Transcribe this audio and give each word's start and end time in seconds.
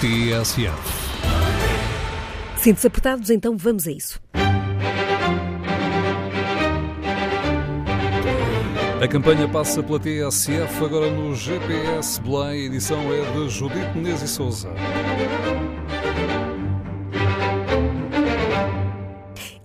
TSF. 0.00 0.72
Sinto-se 2.56 2.86
apertados, 2.86 3.28
então 3.28 3.54
vamos 3.54 3.86
a 3.86 3.92
isso. 3.92 4.18
A 8.98 9.06
campanha 9.06 9.46
passa 9.46 9.82
pela 9.82 10.00
TSF, 10.00 10.82
agora 10.82 11.10
no 11.10 11.34
GPS 11.36 12.18
Belém. 12.18 12.48
A 12.48 12.56
edição 12.56 13.12
é 13.12 13.30
de 13.30 13.50
Judite 13.50 13.94
Menezes 13.94 14.22
e 14.22 14.28
Souza. 14.28 14.70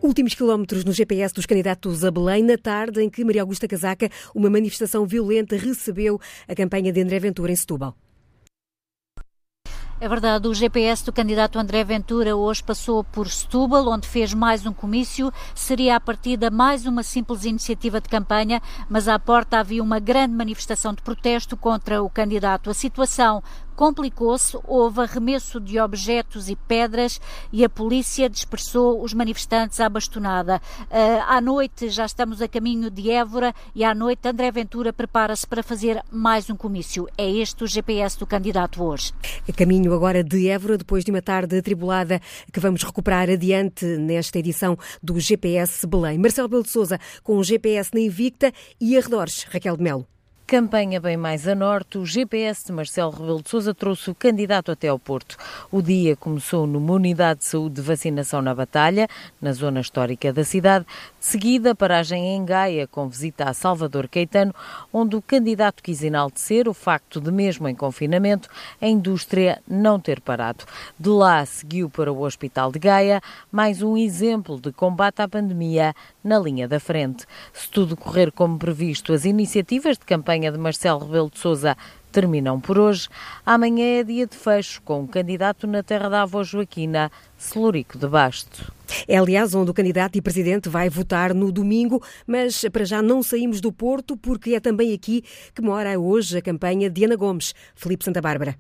Últimos 0.02 0.34
quilómetros 0.34 0.84
no 0.84 0.92
GPS 0.92 1.34
dos 1.34 1.46
candidatos 1.46 2.04
a 2.04 2.12
Belém, 2.12 2.44
na 2.44 2.58
tarde 2.58 3.02
em 3.02 3.10
que 3.10 3.24
Maria 3.24 3.42
Augusta 3.42 3.70
Casaca, 3.70 4.10
uma 4.36 4.50
manifestação 4.50 5.06
violenta, 5.06 5.56
recebeu 5.56 6.20
a 6.46 6.54
campanha 6.54 6.92
de 6.92 7.02
André 7.02 7.20
Ventura 7.20 7.54
em 7.54 7.56
Setúbal. 7.56 7.96
É 9.98 10.10
verdade, 10.10 10.46
o 10.46 10.54
GPS 10.54 11.06
do 11.06 11.14
candidato 11.14 11.58
André 11.58 11.82
Ventura 11.82 12.36
hoje 12.36 12.62
passou 12.62 13.02
por 13.02 13.30
Setúbal, 13.30 13.88
onde 13.88 14.06
fez 14.06 14.34
mais 14.34 14.66
um 14.66 14.74
comício. 14.74 15.32
Seria 15.56 15.96
a 15.96 16.02
partida 16.02 16.52
mais 16.52 16.86
uma 16.86 17.02
simples 17.02 17.46
iniciativa 17.46 18.02
de 18.02 18.10
campanha, 18.10 18.62
mas 18.90 19.08
à 19.08 19.18
porta 19.18 19.58
havia 19.58 19.82
uma 19.82 19.98
grande 19.98 20.36
manifestação 20.36 20.94
de 20.94 21.02
protesto 21.02 21.56
contra 21.56 22.04
o 22.04 22.10
candidato. 22.10 22.70
A 22.70 22.74
situação 22.74 23.42
complicou-se, 23.76 24.58
houve 24.66 25.02
arremesso 25.02 25.60
de 25.60 25.80
objetos 25.80 26.50
e 26.50 26.56
pedras 26.56 27.20
e 27.52 27.64
a 27.64 27.70
polícia 27.70 28.30
dispersou 28.30 29.04
os 29.04 29.14
manifestantes 29.14 29.80
à 29.80 29.90
bastonada. 29.90 30.62
Uh, 30.84 31.24
à 31.28 31.42
noite 31.42 31.90
já 31.90 32.06
estamos 32.06 32.42
a 32.42 32.48
caminho 32.48 32.90
de 32.90 33.12
Évora 33.12 33.54
e 33.74 33.84
à 33.84 33.94
noite 33.94 34.28
André 34.28 34.52
Ventura 34.52 34.94
prepara-se 34.94 35.46
para 35.46 35.62
fazer 35.62 36.02
mais 36.12 36.50
um 36.50 36.56
comício. 36.56 37.08
É 37.18 37.30
este 37.30 37.64
o 37.64 37.68
GPS 37.68 38.18
do 38.18 38.26
candidato 38.26 38.84
hoje. 38.84 39.12
A 39.48 39.54
caminho 39.54 39.94
agora 39.94 40.24
de 40.24 40.48
Évora, 40.48 40.78
depois 40.78 41.04
de 41.04 41.12
uma 41.12 41.22
tarde 41.22 41.58
atribulada 41.58 42.22
que 42.52 42.60
vamos 42.60 42.84
recuperar 42.84 43.30
adiante 43.30 43.86
nesta 43.86 44.40
edição 44.40 44.78
do 45.04 45.20
GPS 45.20 45.86
Belém. 45.86 46.18
Marcelo 46.18 46.48
Belo 46.48 46.64
de 46.64 46.70
Souza 46.70 47.00
com 47.24 47.38
o 47.38 47.44
GPS 47.44 47.92
na 47.94 48.00
Invicta 48.00 48.52
e 48.80 48.98
arredores. 48.98 49.46
Raquel 49.50 49.78
de 49.78 49.84
Melo. 49.84 50.15
Campanha 50.48 51.02
bem 51.02 51.18
mais 51.18 51.48
a 51.48 51.56
norte, 51.56 51.98
o 51.98 52.06
GPS 52.06 52.68
de 52.68 52.72
Marcelo 52.72 53.10
Rebelo 53.10 53.42
de 53.42 53.50
Sousa 53.50 53.74
trouxe 53.74 54.12
o 54.12 54.16
candidato 54.16 54.72
até 54.72 54.90
ao 54.90 55.00
Porto. 55.00 55.38
O 55.72 55.82
dia 55.82 56.16
começou 56.16 56.68
numa 56.68 56.94
unidade 56.94 57.40
de 57.40 57.46
saúde 57.46 57.78
de 57.78 57.82
vacinação 57.82 58.44
na 58.44 58.54
Batalha, 58.54 59.08
na 59.42 59.52
zona 59.54 59.80
histórica 59.80 60.32
da 60.32 60.44
cidade, 60.44 60.86
de 61.20 61.26
seguida 61.26 61.74
paragem 61.74 62.36
em 62.36 62.46
Gaia, 62.46 62.86
com 62.86 63.10
visita 63.10 63.46
a 63.46 63.56
Salvador 63.56 64.08
Caetano, 64.08 64.54
onde 64.94 65.16
o 65.16 65.22
candidato 65.22 65.82
quis 65.82 66.04
enaltecer 66.04 66.70
o 66.70 66.76
facto 66.76 67.20
de, 67.20 67.32
mesmo 67.32 67.68
em 67.68 67.74
confinamento, 67.74 68.48
a 68.80 68.86
indústria 68.88 69.60
não 69.68 70.00
ter 70.00 70.22
parado. 70.22 70.64
De 71.00 71.10
lá 71.10 71.44
seguiu 71.48 71.90
para 71.90 72.14
o 72.14 72.22
Hospital 72.22 72.72
de 72.72 72.78
Gaia, 72.78 73.20
mais 73.52 73.82
um 73.82 73.98
exemplo 73.98 74.62
de 74.62 74.72
combate 74.72 75.24
à 75.24 75.28
pandemia 75.28 75.96
na 76.26 76.40
linha 76.40 76.68
da 76.68 76.80
frente. 76.80 77.26
Se 77.54 77.70
tudo 77.70 77.96
correr 77.96 78.32
como 78.32 78.58
previsto, 78.58 79.14
as 79.14 79.24
iniciativas 79.24 79.98
de 79.98 80.06
campanha 80.06 80.52
de 80.52 80.58
Marcelo 80.58 81.06
Rebelo 81.06 81.30
de 81.30 81.38
Sousa 81.38 81.78
terminam 82.12 82.60
por 82.60 82.80
hoje. 82.80 83.08
Amanhã 83.46 84.00
é 84.00 84.04
dia 84.04 84.26
de 84.26 84.36
fecho 84.36 84.82
com 84.82 85.04
o 85.04 85.08
candidato 85.08 85.68
na 85.68 85.84
terra 85.84 86.10
da 86.10 86.24
avó 86.24 86.44
Joaquina, 86.44 87.12
Celurico 87.38 87.98
de 87.98 88.08
Basto. 88.08 88.74
É, 89.08 89.18
aliás, 89.18 89.54
onde 89.54 89.70
o 89.70 89.74
candidato 89.74 90.18
e 90.18 90.22
presidente 90.22 90.68
vai 90.68 90.90
votar 90.90 91.34
no 91.34 91.52
domingo, 91.52 92.02
mas 92.26 92.66
para 92.72 92.86
já 92.86 93.02
não 93.02 93.22
saímos 93.22 93.62
do 93.62 93.72
Porto, 93.72 94.18
porque 94.18 94.56
é 94.56 94.60
também 94.60 94.94
aqui 94.94 95.24
que 95.54 95.62
mora 95.62 96.00
hoje 96.00 96.38
a 96.38 96.42
campanha 96.42 96.90
de 96.90 97.04
Ana 97.06 97.16
Gomes. 97.16 97.54
Felipe 97.76 98.04
Santa 98.04 98.22
Bárbara. 98.22 98.58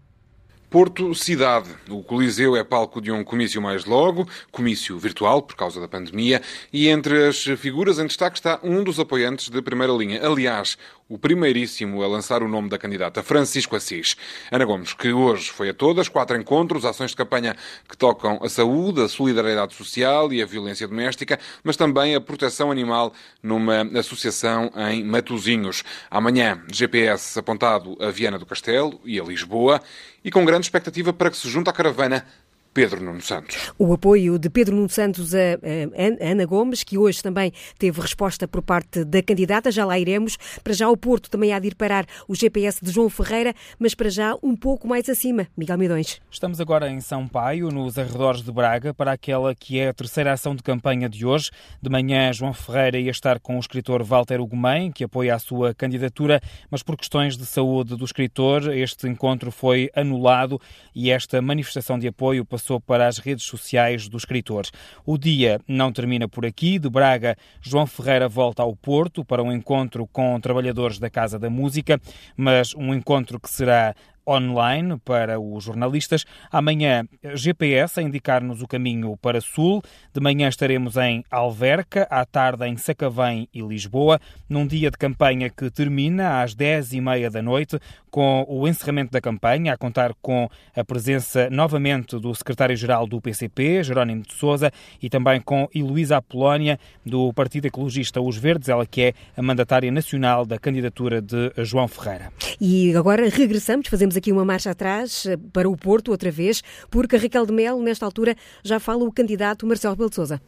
Porto 0.69 1.13
Cidade. 1.16 1.69
O 1.89 2.03
Coliseu 2.03 2.55
é 2.55 2.63
palco 2.63 2.99
de 2.99 3.11
um 3.11 3.23
comício 3.23 3.61
mais 3.61 3.85
logo, 3.85 4.27
comício 4.52 4.97
virtual 4.97 5.41
por 5.41 5.55
causa 5.55 5.80
da 5.80 5.88
pandemia, 5.88 6.41
e 6.73 6.87
entre 6.87 7.27
as 7.27 7.43
figuras 7.58 7.99
em 7.99 8.08
destaque 8.08 8.37
está 8.37 8.59
um 8.64 8.83
dos 8.83 8.99
apoiantes 8.99 9.49
de 9.49 9.61
primeira 9.61 9.93
linha. 9.93 10.26
Aliás, 10.26 10.77
o 11.08 11.20
primeiríssimo 11.20 12.02
a 12.02 12.08
lançar 12.08 12.42
o 12.42 12.48
nome 12.48 12.67
da 12.67 12.80
candidata, 12.80 13.21
Francisco 13.21 13.76
Assis. 13.76 14.16
Ana 14.52 14.66
Gomes, 14.66 14.93
que 14.93 15.11
hoje 15.11 15.52
foi 15.52 15.70
a 15.70 15.73
todas, 15.73 16.10
quatro 16.10 16.36
encontros, 16.36 16.83
ações 16.83 17.11
de 17.11 17.17
campanha 17.17 17.55
que 17.88 17.95
tocam 17.95 18.39
a 18.42 18.49
saúde, 18.49 19.02
a 19.02 19.08
solidariedade 19.08 19.76
social 19.76 20.33
e 20.33 20.42
a 20.42 20.45
violência 20.45 20.88
doméstica, 20.88 21.39
mas 21.64 21.77
também 21.77 22.15
a 22.15 22.21
proteção 22.21 22.71
animal 22.71 23.14
numa 23.42 23.82
associação 23.99 24.71
em 24.89 25.04
Matozinhos. 25.04 25.83
Amanhã, 26.10 26.64
GPS 26.71 27.38
apontado 27.38 27.95
a 28.02 28.10
Viana 28.10 28.39
do 28.39 28.45
Castelo 28.45 28.99
e 29.05 29.20
a 29.20 29.23
Lisboa, 29.23 29.80
e 30.23 30.32
com 30.32 30.44
grande 30.44 30.65
expectativa 30.65 31.14
para 31.14 31.30
que 31.30 31.38
se 31.38 31.48
junte 31.48 31.70
à 31.70 31.73
caravana 31.73 32.26
Pedro 32.75 33.02
Nuno 33.02 33.21
Santos. 33.21 33.71
O 33.80 33.93
apoio 33.93 34.37
de 34.37 34.49
Pedro 34.49 34.75
Nuno 34.75 34.89
Santos 34.89 35.33
a, 35.33 35.37
a, 35.39 36.30
Ana 36.30 36.43
Gomes, 36.45 36.83
que 36.83 36.97
hoje 36.97 37.23
também 37.23 37.53
teve 37.80 38.02
resposta 38.02 38.49
por 38.49 38.61
parte 38.61 39.05
da 39.05 39.23
candidata, 39.23 39.71
já 39.71 39.86
lá 39.86 39.97
iremos. 39.97 40.37
Para 40.61 40.73
já 40.73 40.89
o 40.89 40.97
Porto 40.97 41.30
também 41.30 41.53
há 41.53 41.59
de 41.59 41.69
ir 41.69 41.75
parar 41.75 42.05
o 42.27 42.35
GPS 42.35 42.83
de 42.83 42.91
João 42.91 43.09
Ferreira, 43.09 43.55
mas 43.80 43.95
para 43.95 44.09
já 44.09 44.35
um 44.43 44.58
pouco 44.58 44.89
mais 44.89 45.08
acima. 45.08 45.47
Miguel 45.55 45.77
Midões. 45.77 46.19
Estamos 46.30 46.59
agora 46.59 46.89
em 46.89 46.99
São 46.99 47.30
Paio, 47.30 47.69
nos 47.69 47.97
arredores 47.97 48.41
de 48.41 48.52
Braga, 48.52 48.93
para 48.93 49.14
aquela 49.14 49.55
que 49.55 49.80
é 49.80 49.87
a 49.87 49.93
terceira 49.93 50.33
ação 50.33 50.53
de 50.53 50.61
campanha 50.61 51.08
de 51.08 51.25
hoje. 51.25 51.52
De 51.81 51.89
manhã, 51.89 52.33
João 52.33 52.53
Ferreira 52.53 52.99
ia 52.99 53.11
estar 53.11 53.39
com 53.39 53.55
o 53.55 53.59
escritor 53.61 54.03
Walter 54.03 54.41
Ugumem, 54.41 54.91
que 54.91 55.05
apoia 55.05 55.33
a 55.33 55.39
sua 55.39 55.73
candidatura, 55.73 56.41
mas 56.69 56.83
por 56.83 56.97
questões 56.97 57.37
de 57.37 57.45
saúde 57.45 57.95
do 57.95 58.03
escritor, 58.03 58.75
este 58.75 59.08
encontro 59.08 59.49
foi 59.49 59.89
anulado 59.95 60.59
e 60.93 61.09
esta 61.09 61.41
manifestação 61.41 61.97
de 61.97 62.09
apoio 62.09 62.43
passou 62.43 62.64
passou 62.65 62.80
para 62.81 63.08
as 63.08 63.20
redes 63.20 63.45
sociais 63.45 64.09
do 64.09 64.17
escritor. 64.17 64.65
O 65.05 65.20
dia 65.20 65.61
não 65.67 65.92
termina 65.92 66.27
por 66.27 66.45
aqui. 66.45 66.80
De 66.80 66.89
Braga, 66.89 67.37
João 67.61 67.86
Ferreira 67.86 68.27
volta 68.27 68.64
ao 68.64 68.76
Porto 68.76 69.23
para 69.23 69.43
um 69.43 69.52
encontro 69.52 70.08
com 70.08 70.39
trabalhadores 70.39 70.98
da 70.98 71.09
Casa 71.09 71.37
da 71.37 71.49
Música, 71.49 72.02
mas 72.36 72.73
um 72.73 72.92
encontro 72.93 73.39
que 73.39 73.49
será 73.49 73.93
online 74.27 74.97
para 75.03 75.39
os 75.39 75.63
jornalistas. 75.63 76.25
Amanhã, 76.52 77.08
GPS 77.33 77.99
a 77.99 78.03
indicar-nos 78.03 78.61
o 78.61 78.67
caminho 78.67 79.15
para 79.17 79.41
Sul. 79.41 79.81
De 80.13 80.21
manhã 80.21 80.47
estaremos 80.47 80.97
em 80.97 81.23
Alverca, 81.30 82.08
à 82.09 82.25
tarde 82.25 82.65
em 82.67 82.77
Sacavém 82.77 83.47
e 83.53 83.61
Lisboa, 83.61 84.19
num 84.49 84.65
dia 84.65 84.89
de 84.91 84.97
campanha 84.97 85.49
que 85.49 85.69
termina 85.69 86.41
às 86.41 86.55
10h30 86.55 87.30
da 87.30 87.41
noite, 87.41 87.80
com 88.09 88.45
o 88.47 88.67
encerramento 88.67 89.11
da 89.11 89.19
campanha, 89.19 89.73
a 89.73 89.77
contar 89.77 90.14
com 90.21 90.49
a 90.75 90.83
presença 90.83 91.49
novamente 91.49 92.17
do 92.17 92.33
secretário-geral 92.33 93.05
do 93.05 93.19
PCP, 93.19 93.83
Jerónimo 93.83 94.23
de 94.23 94.33
Souza, 94.33 94.71
e 95.02 95.09
também 95.09 95.41
com 95.41 95.67
Heloísa 95.75 96.17
Apolónia, 96.17 96.80
do 97.05 97.33
Partido 97.33 97.65
Ecologista 97.65 98.21
Os 98.21 98.37
Verdes, 98.37 98.69
ela 98.69 98.85
que 98.85 99.02
é 99.02 99.14
a 99.35 99.41
mandatária 99.41 99.91
nacional 99.91 100.45
da 100.45 100.58
candidatura 100.58 101.21
de 101.21 101.52
João 101.58 101.87
Ferreira. 101.87 102.31
E 102.59 102.95
agora 102.95 103.27
regressamos, 103.30 103.87
fazemos 103.87 104.14
aqui 104.15 104.31
uma 104.31 104.45
marcha 104.45 104.71
atrás 104.71 105.26
eh, 105.26 105.37
para 105.52 105.70
o 105.70 105.76
Porto 105.76 106.11
outra 106.11 106.31
vez, 106.31 106.64
porque 106.89 107.15
a 107.15 107.20
Raquel 107.20 107.45
de 107.45 107.53
Melo, 107.53 107.81
nesta 107.81 108.05
altura, 108.05 108.36
já 108.64 108.80
fala 108.80 109.03
o 109.03 109.11
candidato 109.11 109.65
Marcelo 109.65 109.93
Rebelo 109.93 110.09
de 110.09 110.15
Sousa. 110.15 110.42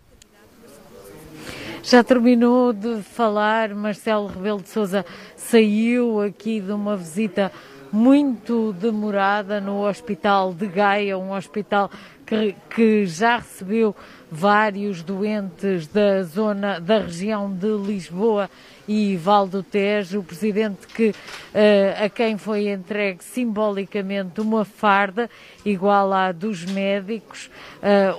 Já 1.84 2.04
terminou 2.04 2.74
de 2.74 3.02
falar, 3.02 3.74
Marcelo 3.74 4.28
Rebelo 4.28 4.62
de 4.62 4.70
Sousa 4.70 5.06
saiu 5.36 6.22
aqui 6.22 6.60
de 6.60 6.72
uma 6.72 6.98
visita 6.98 7.52
muito 7.92 8.74
demorada 8.74 9.62
no 9.62 9.88
Hospital 9.88 10.54
de 10.54 10.68
Gaia, 10.68 11.18
um 11.18 11.32
hospital 11.32 11.90
que, 12.26 12.56
que 12.70 13.06
já 13.06 13.38
recebeu 13.38 13.96
vários 14.30 15.02
doentes 15.02 15.88
da 15.88 16.24
zona, 16.24 16.80
da 16.80 17.00
região 17.00 17.52
de 17.52 17.68
Lisboa 17.68 18.50
e 18.88 19.18
Val 19.18 19.48
do 19.48 19.62
Tejo, 19.62 20.20
o 20.20 20.24
presidente 20.24 20.88
que, 20.88 21.10
uh, 21.10 22.06
a 22.06 22.10
quem 22.10 22.38
foi 22.38 22.70
entregue 22.70 23.24
simbolicamente 23.24 24.40
uma 24.40 24.64
farda 24.64 25.30
igual 25.66 26.14
à 26.14 26.32
dos 26.32 26.66
médicos. 26.66 27.50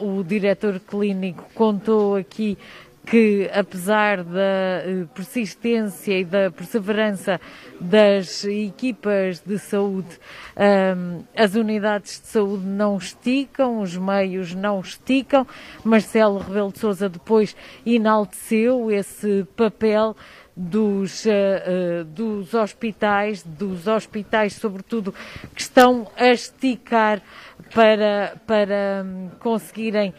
Uh, 0.00 0.18
o 0.18 0.24
diretor 0.24 0.78
clínico 0.80 1.44
contou 1.54 2.16
aqui 2.16 2.58
que, 3.10 3.50
apesar 3.54 4.22
da 4.22 4.40
eh, 4.40 5.06
persistência 5.14 6.20
e 6.20 6.24
da 6.24 6.50
perseverança 6.50 7.40
das 7.80 8.44
equipas 8.44 9.40
de 9.40 9.58
saúde, 9.58 10.18
um, 10.56 11.24
as 11.34 11.54
unidades 11.54 12.20
de 12.20 12.26
saúde 12.26 12.66
não 12.66 12.98
esticam, 12.98 13.80
os 13.80 13.96
meios 13.96 14.54
não 14.54 14.80
esticam. 14.80 15.46
Marcelo 15.82 16.38
Rebelo 16.38 16.72
de 16.72 16.80
Sousa 16.80 17.08
depois 17.08 17.56
enalteceu 17.86 18.90
esse 18.90 19.46
papel 19.56 20.14
dos, 20.60 21.24
uh, 21.24 22.04
dos 22.04 22.52
hospitais, 22.52 23.44
dos 23.44 23.86
hospitais, 23.86 24.54
sobretudo, 24.54 25.14
que 25.54 25.60
estão 25.60 26.10
a 26.16 26.26
esticar 26.28 27.22
para, 27.72 28.36
para 28.44 29.04
um, 29.04 29.28
conseguirem 29.38 30.12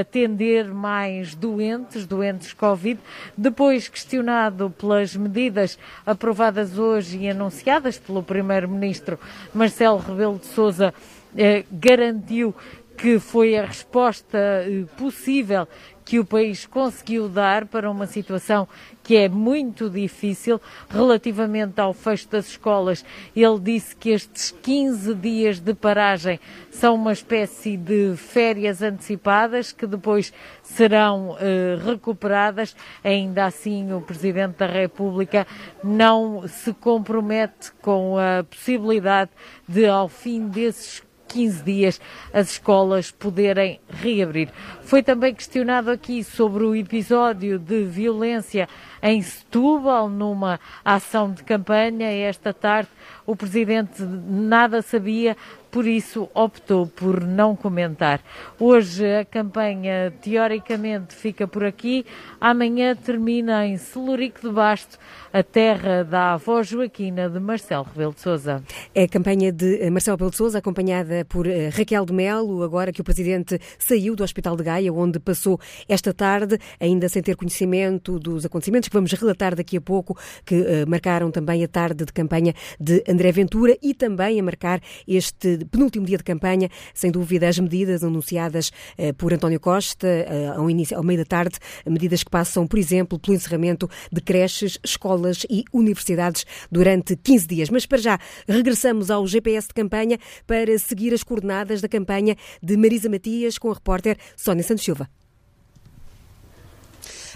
atender 0.00 0.72
mais 0.72 1.34
doentes, 1.34 2.06
doentes 2.06 2.52
Covid. 2.52 3.00
Depois, 3.36 3.88
questionado 3.88 4.70
pelas 4.70 5.16
medidas 5.16 5.78
aprovadas 6.06 6.78
hoje 6.78 7.18
e 7.18 7.30
anunciadas 7.30 7.98
pelo 7.98 8.22
Primeiro-Ministro 8.22 9.18
Marcelo 9.52 9.98
Rebelo 9.98 10.38
de 10.38 10.46
Sousa, 10.46 10.92
eh, 11.36 11.64
garantiu 11.70 12.54
que 12.96 13.18
foi 13.18 13.56
a 13.56 13.64
resposta 13.64 14.36
eh, 14.36 14.84
possível 14.96 15.66
que 16.04 16.18
o 16.18 16.24
país 16.24 16.66
conseguiu 16.66 17.28
dar 17.28 17.66
para 17.66 17.90
uma 17.90 18.06
situação 18.06 18.68
que 19.10 19.16
é 19.16 19.28
muito 19.28 19.90
difícil 19.90 20.60
relativamente 20.88 21.80
ao 21.80 21.92
fecho 21.92 22.28
das 22.28 22.46
escolas. 22.50 23.04
Ele 23.34 23.58
disse 23.58 23.96
que 23.96 24.10
estes 24.10 24.52
15 24.62 25.16
dias 25.16 25.58
de 25.58 25.74
paragem 25.74 26.38
são 26.70 26.94
uma 26.94 27.12
espécie 27.12 27.76
de 27.76 28.14
férias 28.16 28.80
antecipadas 28.80 29.72
que 29.72 29.84
depois 29.84 30.32
serão 30.62 31.36
eh, 31.40 31.76
recuperadas. 31.84 32.76
Ainda 33.02 33.46
assim, 33.46 33.92
o 33.92 34.00
Presidente 34.00 34.58
da 34.58 34.66
República 34.66 35.44
não 35.82 36.46
se 36.46 36.72
compromete 36.72 37.72
com 37.82 38.16
a 38.16 38.44
possibilidade 38.44 39.32
de, 39.66 39.86
ao 39.86 40.08
fim 40.08 40.46
desses 40.46 41.02
15 41.30 41.62
dias 41.62 42.00
as 42.32 42.52
escolas 42.52 43.10
poderem 43.10 43.80
reabrir. 43.88 44.50
Foi 44.82 45.02
também 45.02 45.34
questionado 45.34 45.90
aqui 45.90 46.22
sobre 46.24 46.64
o 46.64 46.74
episódio 46.74 47.58
de 47.58 47.84
violência 47.84 48.68
em 49.02 49.22
Setúbal, 49.22 50.08
numa 50.08 50.60
ação 50.84 51.32
de 51.32 51.42
campanha 51.42 52.10
esta 52.10 52.52
tarde. 52.52 52.88
O 53.30 53.36
Presidente 53.36 54.02
nada 54.02 54.82
sabia, 54.82 55.36
por 55.70 55.86
isso 55.86 56.28
optou 56.34 56.88
por 56.88 57.24
não 57.24 57.54
comentar. 57.54 58.20
Hoje 58.58 59.06
a 59.06 59.24
campanha 59.24 60.12
teoricamente 60.20 61.14
fica 61.14 61.46
por 61.46 61.62
aqui, 61.62 62.04
amanhã 62.40 62.96
termina 62.96 63.64
em 63.64 63.76
Celurico 63.76 64.40
de 64.40 64.52
Basto, 64.52 64.98
a 65.32 65.44
terra 65.44 66.02
da 66.02 66.32
avó 66.32 66.60
Joaquina 66.60 67.30
de 67.30 67.38
Marcelo 67.38 67.84
Rebelo 67.84 68.12
de 68.12 68.20
Sousa. 68.20 68.64
É 68.92 69.04
a 69.04 69.08
campanha 69.08 69.52
de 69.52 69.80
eh, 69.80 69.88
Marcelo 69.90 70.16
Rebelo 70.16 70.32
de 70.32 70.36
Sousa, 70.36 70.58
acompanhada 70.58 71.24
por 71.28 71.46
eh, 71.46 71.68
Raquel 71.68 72.04
de 72.04 72.12
Melo, 72.12 72.64
agora 72.64 72.92
que 72.92 73.00
o 73.00 73.04
Presidente 73.04 73.60
saiu 73.78 74.16
do 74.16 74.24
Hospital 74.24 74.56
de 74.56 74.64
Gaia, 74.64 74.92
onde 74.92 75.20
passou 75.20 75.60
esta 75.88 76.12
tarde, 76.12 76.58
ainda 76.80 77.08
sem 77.08 77.22
ter 77.22 77.36
conhecimento 77.36 78.18
dos 78.18 78.44
acontecimentos 78.44 78.88
que 78.88 78.94
vamos 78.94 79.12
relatar 79.12 79.54
daqui 79.54 79.76
a 79.76 79.80
pouco, 79.80 80.18
que 80.44 80.56
uh, 80.56 80.88
marcaram 80.88 81.30
também 81.30 81.62
a 81.62 81.68
tarde 81.68 82.04
de 82.04 82.12
campanha 82.12 82.52
de 82.80 83.04
André 83.08 83.19
Ventura 83.30 83.76
e 83.82 83.92
também 83.92 84.40
a 84.40 84.42
marcar 84.42 84.80
este 85.06 85.58
penúltimo 85.70 86.06
dia 86.06 86.16
de 86.16 86.24
campanha, 86.24 86.70
sem 86.94 87.10
dúvida, 87.10 87.48
as 87.48 87.58
medidas 87.58 88.02
anunciadas 88.02 88.70
uh, 88.98 89.12
por 89.14 89.34
António 89.34 89.60
Costa 89.60 90.06
uh, 90.06 90.60
ao, 90.60 90.70
início, 90.70 90.96
ao 90.96 91.02
meio 91.02 91.18
da 91.18 91.24
tarde, 91.24 91.58
medidas 91.86 92.22
que 92.22 92.30
passam, 92.30 92.66
por 92.66 92.78
exemplo, 92.78 93.18
pelo 93.18 93.36
encerramento 93.36 93.88
de 94.10 94.20
creches, 94.20 94.78
escolas 94.82 95.44
e 95.50 95.64
universidades 95.72 96.46
durante 96.72 97.14
15 97.16 97.46
dias. 97.46 97.70
Mas 97.70 97.84
para 97.84 97.98
já, 97.98 98.18
regressamos 98.48 99.10
ao 99.10 99.26
GPS 99.26 99.68
de 99.68 99.74
campanha 99.74 100.18
para 100.46 100.78
seguir 100.78 101.12
as 101.12 101.22
coordenadas 101.22 101.80
da 101.80 101.88
campanha 101.88 102.36
de 102.62 102.76
Marisa 102.76 103.10
Matias 103.10 103.58
com 103.58 103.70
a 103.70 103.74
repórter 103.74 104.16
Sónia 104.36 104.62
Santos 104.62 104.84
Silva. 104.84 105.19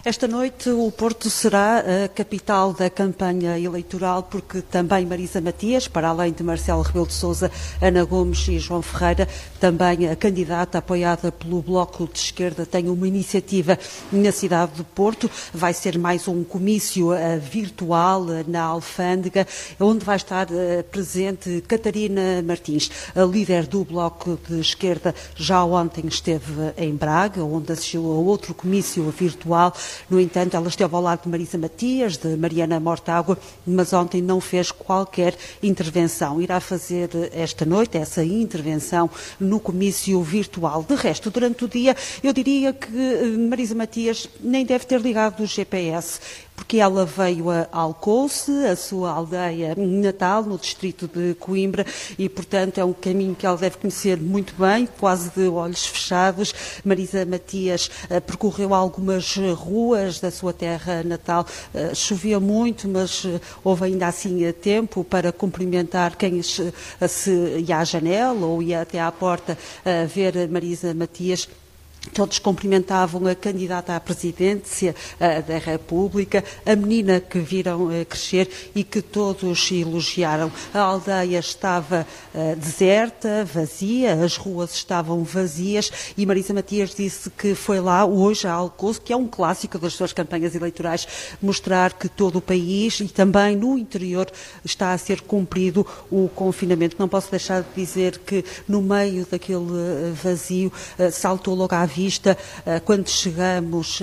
Esta 0.07 0.29
noite 0.29 0.69
o 0.69 0.93
Porto 0.93 1.31
será 1.31 1.79
a 1.79 2.09
capital 2.09 2.75
da 2.75 2.91
campanha 2.91 3.59
eleitoral, 3.59 4.23
porque 4.25 4.61
também 4.61 5.07
Marisa 5.07 5.41
Matias, 5.41 5.89
para 5.89 6.09
além 6.09 6.31
de 6.31 6.43
Marcelo 6.43 6.83
Rebelo 6.83 7.07
de 7.07 7.15
Sousa, 7.15 7.51
Ana 7.81 8.05
Gomes 8.05 8.47
e 8.49 8.59
João 8.59 8.83
Ferreira, 8.83 9.27
também 9.59 10.07
a 10.11 10.15
candidata 10.15 10.77
apoiada 10.77 11.33
pelo 11.33 11.63
Bloco 11.63 12.07
de 12.07 12.19
Esquerda, 12.19 12.67
tem 12.67 12.91
uma 12.91 13.09
iniciativa 13.09 13.79
na 14.13 14.31
cidade 14.31 14.73
de 14.73 14.85
Porto. 14.85 15.31
Vai 15.55 15.73
ser 15.73 15.97
mais 15.97 16.29
um 16.29 16.45
comício 16.45 17.15
uh, 17.15 17.41
virtual 17.41 18.27
na 18.47 18.61
Alfândega, 18.61 19.47
onde 19.81 20.05
vai 20.05 20.17
estar 20.17 20.49
uh, 20.51 20.85
presente 20.91 21.65
Catarina 21.67 22.43
Martins, 22.43 22.91
a 23.17 23.23
líder 23.23 23.67
do 23.67 23.83
Bloco 23.83 24.39
de 24.47 24.61
Esquerda. 24.61 25.15
Já 25.35 25.65
ontem 25.65 26.05
esteve 26.09 26.75
em 26.77 26.95
Braga, 26.95 27.43
onde 27.43 27.73
assistiu 27.73 28.05
a 28.05 28.17
outro 28.17 28.53
comício 28.53 29.03
virtual 29.11 29.73
no 30.09 30.21
entanto, 30.21 30.57
ela 30.57 30.69
esteve 30.69 30.95
ao 30.95 31.01
lado 31.01 31.23
de 31.23 31.29
Marisa 31.29 31.59
Matias, 31.59 32.17
de 32.17 32.37
Mariana 32.37 32.79
Mortágua, 32.81 33.39
mas 33.67 33.93
ontem 33.93 34.21
não 34.21 34.41
fez 34.41 34.71
qualquer 34.71 35.37
intervenção. 35.63 36.41
Irá 36.41 36.61
fazer 36.61 37.11
esta 37.33 37.65
noite 37.65 37.97
essa 37.97 38.25
intervenção 38.25 39.11
no 39.39 39.61
comício 39.61 40.21
virtual. 40.23 40.83
De 40.83 40.95
resto, 40.95 41.31
durante 41.31 41.65
o 41.65 41.69
dia, 41.69 41.97
eu 42.23 42.33
diria 42.33 42.73
que 42.73 42.89
eh, 42.97 43.37
Marisa 43.49 43.75
Matias 43.75 44.29
nem 44.41 44.65
deve 44.65 44.85
ter 44.87 45.01
ligado 45.01 45.43
o 45.43 45.47
GPS 45.47 46.21
porque 46.55 46.79
ela 46.79 47.05
veio 47.05 47.51
a 47.51 47.69
Alcoce, 47.73 48.51
a 48.67 48.77
sua 48.77 49.11
aldeia 49.11 49.75
natal, 49.77 50.45
no 50.45 50.59
distrito 50.59 51.09
de 51.09 51.35
Coimbra, 51.35 51.85
e, 52.19 52.29
portanto, 52.29 52.79
é 52.79 52.85
um 52.85 52.93
caminho 52.93 53.35
que 53.35 53.45
ela 53.45 53.57
deve 53.57 53.79
conhecer 53.79 54.19
muito 54.19 54.55
bem, 54.55 54.89
quase 54.99 55.31
de 55.31 55.49
olhos 55.49 55.87
fechados. 55.87 56.55
Marisa 56.85 57.25
Matias 57.25 57.91
uh, 58.11 58.21
percorreu 58.21 58.75
algumas 58.75 59.37
ruas 59.55 60.21
da 60.21 60.31
sua 60.31 60.53
terra 60.53 61.03
natal. 61.03 61.47
Uh, 61.75 61.95
chovia 61.95 62.39
muito, 62.39 62.89
mas 62.89 63.25
uh, 63.25 63.41
houve 63.63 63.85
ainda 63.85 64.07
assim 64.07 64.51
tempo 64.53 65.05
para 65.05 65.33
cumprimentar 65.33 66.17
quem 66.17 66.43
se 66.43 66.73
ia 67.67 67.79
à 67.79 67.85
janela 67.85 68.47
ou 68.47 68.63
ia 68.63 68.81
até 68.81 69.01
à 69.01 69.11
porta 69.11 69.57
ver 70.09 70.49
Marisa 70.49 70.93
Matias 70.93 71.49
Todos 72.13 72.39
cumprimentavam 72.39 73.27
a 73.27 73.35
candidata 73.35 73.97
à 73.97 74.01
presidência 74.01 74.95
da 75.19 75.59
República, 75.59 76.45
a 76.65 76.77
menina 76.77 77.21
que 77.21 77.39
viram 77.39 77.87
uh, 77.87 78.07
crescer 78.07 78.49
e 78.75 78.85
que 78.85 79.01
todos 79.01 79.71
elogiaram. 79.71 80.53
A 80.73 80.81
aldeia 80.81 81.39
estava 81.39 82.07
uh, 82.35 82.57
deserta, 82.57 83.45
vazia, 83.45 84.15
as 84.15 84.37
ruas 84.37 84.75
estavam 84.75 85.25
vazias 85.25 85.91
e 86.17 86.27
Marisa 86.27 86.53
Matias 86.53 86.95
disse 86.95 87.31
que 87.31 87.55
foi 87.55 87.81
lá 87.81 88.05
hoje 88.05 88.47
a 88.47 88.53
Alcoço, 88.53 89.01
que 89.01 89.13
é 89.13 89.17
um 89.17 89.27
clássico 89.27 89.79
das 89.79 89.95
suas 89.95 90.13
campanhas 90.13 90.55
eleitorais, 90.55 91.07
mostrar 91.41 91.95
que 91.95 92.09
todo 92.09 92.37
o 92.37 92.43
país 92.43 93.01
e 93.01 93.09
também 93.09 93.57
no 93.57 93.79
interior 93.79 94.31
está 94.65 94.93
a 94.93 94.99
ser 94.99 95.21
cumprido 95.23 95.87
o 96.11 96.29
confinamento. 96.29 96.97
Não 96.99 97.09
posso 97.09 97.31
deixar 97.31 97.63
de 97.63 97.69
dizer 97.75 98.19
que 98.19 98.45
no 98.69 98.83
meio 98.83 99.27
daquele 99.29 100.13
vazio 100.23 100.73
saltou 101.11 101.55
logo 101.55 101.75
à 101.75 101.85
vista 101.95 102.37
eh, 102.67 102.81
quando 102.81 103.09
chegamos 103.09 104.03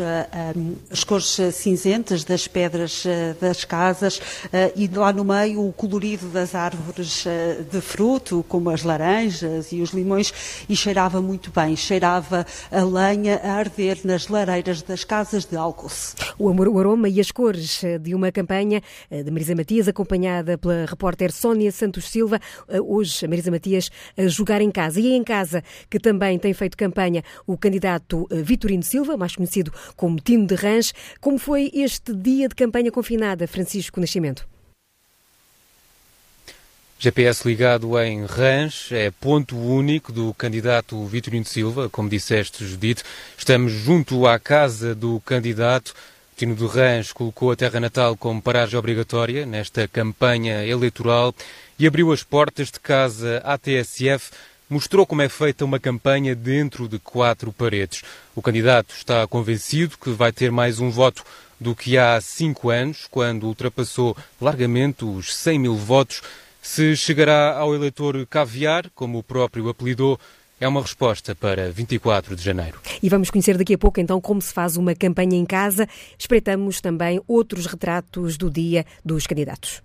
às 0.90 1.04
cores 1.04 1.38
cinzentas 1.54 2.24
das 2.24 2.48
pedras 2.48 3.04
eh, 3.06 3.36
das 3.40 3.66
casas 3.66 4.22
eh, 4.52 4.72
e 4.76 4.88
lá 4.88 5.12
no 5.12 5.26
meio 5.26 5.68
o 5.68 5.74
colorido 5.74 6.28
das 6.30 6.56
árvores 6.56 7.26
de 7.70 7.82
fruto, 7.82 8.46
como 8.48 8.70
as 8.70 8.84
laranjas 8.84 9.72
e 9.72 9.82
os 9.82 9.92
limões, 9.92 10.34
e 10.70 10.76
cheirava 10.76 11.22
muito 11.22 11.52
bem, 11.52 11.76
cheirava 11.76 12.46
a 12.72 12.84
lenha 12.84 13.42
a 13.44 13.52
arder 13.54 14.00
nas 14.04 14.28
lareiras 14.28 14.82
das 14.82 15.04
casas 15.04 15.46
de 15.46 15.58
Alcoce. 15.58 16.16
O 16.38 16.50
amor, 16.50 16.68
o 16.68 16.80
aroma 16.80 17.10
e 17.10 17.20
as 17.20 17.32
cores 17.32 17.82
de 18.02 18.16
uma 18.16 18.32
campanha 18.32 18.82
de 19.10 19.30
Marisa 19.30 19.56
Matias, 19.56 19.88
acompanhada 19.88 20.58
pela 20.58 20.86
repórter 20.86 21.32
Sónia 21.32 21.72
Santos 21.72 22.10
Silva. 22.10 22.40
Hoje, 22.88 23.26
a 23.26 23.28
Marisa 23.28 23.52
Matias 23.52 23.90
a 24.18 24.28
jogar 24.28 24.62
em 24.62 24.72
casa. 24.72 25.00
E 25.00 25.12
é 25.12 25.16
em 25.16 25.24
casa 25.24 25.64
que 25.90 26.00
também 26.00 26.40
tem 26.40 26.54
feito 26.54 26.78
campanha 26.78 27.24
o 27.46 27.58
candidato 27.58 27.81
candidato 27.82 28.28
eh, 28.30 28.44
Vitorino 28.44 28.84
Silva, 28.84 29.18
mais 29.18 29.36
conhecido 29.36 29.74
como 29.96 30.20
Tino 30.20 30.46
de 30.46 30.56
Rãs. 30.56 30.94
Como 31.20 31.40
foi 31.40 31.72
este 31.74 32.14
dia 32.14 32.48
de 32.48 32.54
campanha 32.54 32.92
confinada, 32.92 33.48
Francisco 33.48 34.00
Nascimento? 34.00 34.48
GPS 37.00 37.48
ligado 37.48 38.00
em 38.00 38.26
Rãs, 38.26 38.90
é 38.92 39.10
ponto 39.10 39.58
único 39.58 40.12
do 40.12 40.32
candidato 40.36 41.04
Vitorino 41.08 41.46
Silva, 41.46 41.90
como 41.90 42.08
disseste, 42.08 42.64
Judite. 42.64 43.04
Estamos 43.36 43.72
junto 43.72 44.28
à 44.28 44.38
casa 44.38 44.94
do 44.94 45.20
candidato. 45.22 45.96
Tino 46.38 46.56
de 46.56 46.66
Rãs 46.66 47.12
colocou 47.12 47.52
a 47.52 47.56
terra 47.56 47.80
natal 47.80 48.16
como 48.16 48.42
paragem 48.42 48.78
obrigatória 48.78 49.46
nesta 49.46 49.88
campanha 49.88 50.64
eleitoral 50.64 51.34
e 51.80 51.88
abriu 51.88 52.12
as 52.12 52.24
portas 52.24 52.70
de 52.70 52.80
casa 52.80 53.42
à 53.44 53.58
TSF 53.58 54.32
mostrou 54.72 55.06
como 55.06 55.22
é 55.22 55.28
feita 55.28 55.66
uma 55.66 55.78
campanha 55.78 56.34
dentro 56.34 56.88
de 56.88 56.98
quatro 56.98 57.52
paredes. 57.52 58.04
O 58.34 58.42
candidato 58.42 58.96
está 58.96 59.28
convencido 59.28 59.98
que 59.98 60.12
vai 60.12 60.32
ter 60.32 60.50
mais 60.50 60.80
um 60.80 60.90
voto 60.90 61.26
do 61.60 61.76
que 61.76 61.98
há 61.98 62.20
cinco 62.22 62.70
anos, 62.70 63.06
quando 63.12 63.44
ultrapassou 63.48 64.16
largamente 64.40 65.04
os 65.04 65.36
100 65.36 65.60
mil 65.60 65.76
votos. 65.76 66.22
Se 66.62 66.96
chegará 66.96 67.58
ao 67.58 67.76
eleitor 67.76 68.26
caviar, 68.28 68.90
como 68.96 69.18
o 69.18 69.24
próprio 69.24 69.68
apelidou, 69.68 70.18
é 70.58 70.68
uma 70.68 70.82
resposta 70.82 71.36
para 71.36 71.70
24 71.70 72.34
de 72.34 72.42
janeiro. 72.42 72.80
E 73.04 73.10
vamos 73.10 73.30
conhecer 73.30 73.58
daqui 73.58 73.74
a 73.74 73.78
pouco 73.78 74.00
então 74.00 74.22
como 74.22 74.42
se 74.42 74.54
faz 74.54 74.78
uma 74.78 74.96
campanha 74.96 75.36
em 75.36 75.46
casa. 75.46 75.86
Espreitamos 76.18 76.80
também 76.80 77.22
outros 77.28 77.66
retratos 77.66 78.38
do 78.38 78.50
dia 78.50 78.86
dos 79.04 79.28
candidatos. 79.28 79.82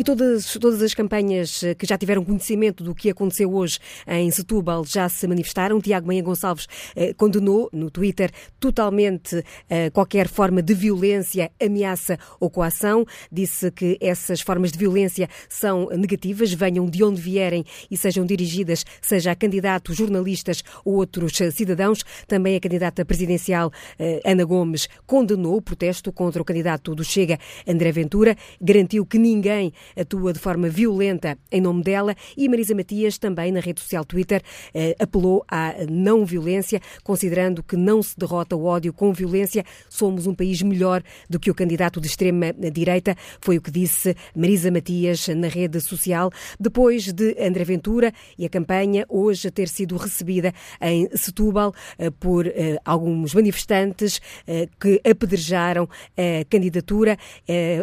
E 0.00 0.02
todas, 0.02 0.54
todas 0.54 0.80
as 0.80 0.94
campanhas 0.94 1.60
que 1.76 1.86
já 1.86 1.98
tiveram 1.98 2.24
conhecimento 2.24 2.82
do 2.82 2.94
que 2.94 3.10
aconteceu 3.10 3.52
hoje 3.52 3.78
em 4.08 4.30
Setúbal 4.30 4.82
já 4.82 5.06
se 5.10 5.28
manifestaram. 5.28 5.78
Tiago 5.78 6.06
Manha 6.06 6.22
Gonçalves 6.22 6.66
eh, 6.96 7.12
condenou 7.12 7.68
no 7.70 7.90
Twitter 7.90 8.30
totalmente 8.58 9.44
eh, 9.68 9.90
qualquer 9.90 10.26
forma 10.26 10.62
de 10.62 10.72
violência, 10.72 11.50
ameaça 11.62 12.18
ou 12.40 12.48
coação. 12.48 13.04
Disse 13.30 13.70
que 13.70 13.98
essas 14.00 14.40
formas 14.40 14.72
de 14.72 14.78
violência 14.78 15.28
são 15.50 15.90
negativas, 15.90 16.50
venham 16.50 16.86
de 16.86 17.04
onde 17.04 17.20
vierem 17.20 17.62
e 17.90 17.94
sejam 17.94 18.24
dirigidas, 18.24 18.86
seja 19.02 19.32
a 19.32 19.36
candidatos, 19.36 19.98
jornalistas 19.98 20.64
ou 20.82 20.94
outros 20.94 21.34
cidadãos. 21.52 22.02
Também 22.26 22.56
a 22.56 22.60
candidata 22.60 23.04
presidencial 23.04 23.70
eh, 23.98 24.22
Ana 24.24 24.46
Gomes 24.46 24.88
condenou 25.06 25.56
o 25.56 25.60
protesto 25.60 26.10
contra 26.10 26.40
o 26.40 26.44
candidato 26.44 26.94
do 26.94 27.04
Chega, 27.04 27.38
André 27.68 27.92
Ventura, 27.92 28.34
garantiu 28.62 29.04
que 29.04 29.18
ninguém 29.18 29.74
atua 29.98 30.32
de 30.32 30.38
forma 30.38 30.68
violenta 30.68 31.38
em 31.50 31.60
nome 31.60 31.82
dela 31.82 32.14
e 32.36 32.48
Marisa 32.48 32.74
Matias 32.74 33.18
também 33.18 33.52
na 33.52 33.60
rede 33.60 33.80
social 33.80 34.04
Twitter 34.04 34.42
eh, 34.74 34.96
apelou 34.98 35.44
à 35.48 35.74
não 35.88 36.24
violência, 36.24 36.80
considerando 37.02 37.62
que 37.62 37.76
não 37.76 38.02
se 38.02 38.18
derrota 38.18 38.56
o 38.56 38.64
ódio 38.64 38.92
com 38.92 39.12
violência. 39.12 39.64
Somos 39.88 40.26
um 40.26 40.34
país 40.34 40.62
melhor 40.62 41.02
do 41.28 41.38
que 41.38 41.50
o 41.50 41.54
candidato 41.54 42.00
de 42.00 42.06
extrema 42.06 42.52
direita, 42.52 43.16
foi 43.40 43.58
o 43.58 43.62
que 43.62 43.70
disse 43.70 44.14
Marisa 44.34 44.70
Matias 44.70 45.28
na 45.28 45.48
rede 45.48 45.80
social, 45.80 46.30
depois 46.58 47.12
de 47.12 47.36
André 47.40 47.64
Ventura 47.64 48.12
e 48.38 48.44
a 48.44 48.48
campanha 48.48 49.04
hoje 49.08 49.50
ter 49.50 49.68
sido 49.68 49.96
recebida 49.96 50.52
em 50.80 51.08
Setúbal 51.16 51.72
eh, 51.98 52.10
por 52.10 52.46
eh, 52.46 52.78
alguns 52.84 53.34
manifestantes 53.34 54.20
eh, 54.46 54.68
que 54.80 55.00
apedrejaram 55.08 55.88
a 56.16 56.44
candidatura. 56.48 57.16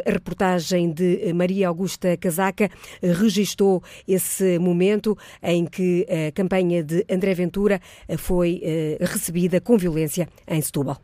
A 0.07 0.11
reportagem 0.11 0.91
de 0.91 1.33
Maria 1.33 1.67
Augusta 1.67 1.96
Casaca 2.19 2.69
registou 3.01 3.83
esse 4.07 4.59
momento 4.59 5.17
em 5.41 5.65
que 5.65 6.05
a 6.09 6.31
campanha 6.31 6.83
de 6.83 7.05
André 7.09 7.33
Ventura 7.33 7.81
foi 8.17 8.61
recebida 8.99 9.59
com 9.59 9.77
violência 9.77 10.27
em 10.47 10.61
Setúbal. 10.61 11.01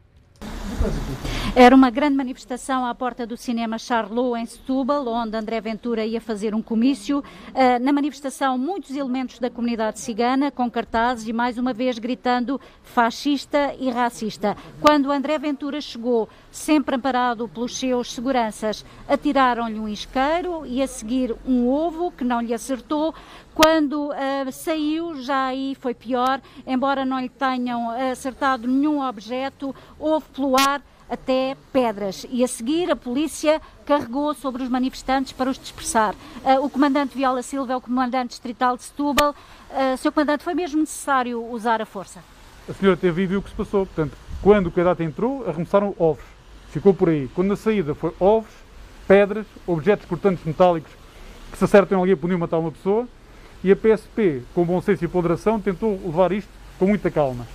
Era 1.56 1.76
uma 1.76 1.92
grande 1.92 2.18
manifestação 2.18 2.84
à 2.84 2.96
porta 2.96 3.28
do 3.28 3.38
cinema 3.38 3.78
Charlot, 3.78 4.42
em 4.42 4.46
Setúbal, 4.46 5.08
onde 5.08 5.38
André 5.38 5.62
Ventura 5.62 6.04
ia 6.04 6.20
fazer 6.20 6.56
um 6.56 6.64
comício. 6.64 7.24
Ah, 7.54 7.78
na 7.78 7.94
manifestação, 7.94 8.58
muitos 8.58 8.96
elementos 8.96 9.38
da 9.38 9.52
comunidade 9.52 10.00
cigana, 10.00 10.50
com 10.50 10.70
cartazes 10.70 11.28
e, 11.28 11.32
mais 11.32 11.60
uma 11.60 11.72
vez, 11.72 12.00
gritando 12.00 12.60
fascista 12.82 13.76
e 13.80 13.92
racista. 13.92 14.58
Quando 14.82 15.12
André 15.12 15.38
Ventura 15.38 15.80
chegou, 15.80 16.28
sempre 16.54 16.96
amparado 16.96 17.48
pelos 17.48 17.76
seus 17.76 18.14
seguranças, 18.14 18.86
atiraram-lhe 19.10 19.80
um 19.80 19.90
isqueiro 19.90 20.64
e, 20.68 20.84
a 20.84 20.88
seguir, 20.88 21.36
um 21.46 21.68
ovo 21.68 22.12
que 22.12 22.24
não 22.24 22.40
lhe 22.40 22.54
acertou. 22.54 23.14
Quando 23.56 24.12
uh, 24.12 24.52
saiu, 24.52 25.20
já 25.22 25.48
aí 25.48 25.76
foi 25.80 25.96
pior, 25.96 26.40
embora 26.66 27.04
não 27.04 27.20
lhe 27.20 27.28
tenham 27.28 27.90
acertado 27.90 28.68
nenhum 28.68 29.02
objeto, 29.04 29.76
houve 30.00 30.28
pelo 30.30 30.56
ar 30.56 30.82
até 31.10 31.58
pedras 31.72 32.26
e 32.30 32.44
a 32.44 32.48
seguir 32.48 32.90
a 32.90 32.96
polícia 32.96 33.62
carregou 33.86 34.34
sobre 34.34 34.64
os 34.64 34.70
manifestantes 34.70 35.34
para 35.34 35.50
os 35.50 35.58
dispersar. 35.58 36.14
Uh, 36.14 36.64
o 36.64 36.70
comandante 36.70 37.18
Viola 37.18 37.42
Silva 37.42 37.74
é 37.74 37.76
o 37.76 37.82
comandante 37.82 38.30
distrital 38.30 38.78
de 38.78 38.84
Setúbal. 38.84 39.36
Uh. 39.72 40.12
Comandante, 40.12 40.44
foi 40.44 40.54
mesmo 40.54 40.80
necessário 40.80 41.44
usar 41.52 41.82
a 41.82 41.86
força? 41.86 42.24
A 42.70 42.74
senhora 42.74 42.96
teve 42.96 43.24
e 43.24 43.26
viu 43.26 43.40
o 43.40 43.42
que 43.42 43.50
se 43.50 43.56
passou. 43.56 43.88
Portanto, 43.88 44.16
quando 44.42 44.68
o 44.68 44.72
candidato 44.72 45.02
entrou, 45.02 45.48
arremessaram 45.48 45.96
ovos. 45.98 46.33
Ficou 46.74 46.92
por 46.92 47.08
aí. 47.08 47.30
Quando 47.36 47.54
a 47.54 47.56
saída 47.56 47.94
foi 47.94 48.12
ovos, 48.20 48.50
pedras, 49.08 49.46
objetos 49.68 50.08
cortantes 50.08 50.44
metálicos 50.44 50.92
que 51.52 51.58
se 51.60 51.64
acertam 51.64 52.02
ali 52.02 52.14
a 52.14 52.18
punir 52.18 52.36
matar 52.36 52.58
uma 52.58 52.72
pessoa 52.72 53.08
e 53.64 53.72
a 53.72 53.76
PSP, 53.76 54.42
com 54.56 54.66
bom 54.66 54.82
senso 54.82 55.06
e 55.06 55.08
ponderação, 55.08 55.62
tentou 55.62 56.02
levar 56.04 56.32
isto 56.32 56.50
com 56.80 56.88
muita 56.88 57.12
calma. 57.12 57.46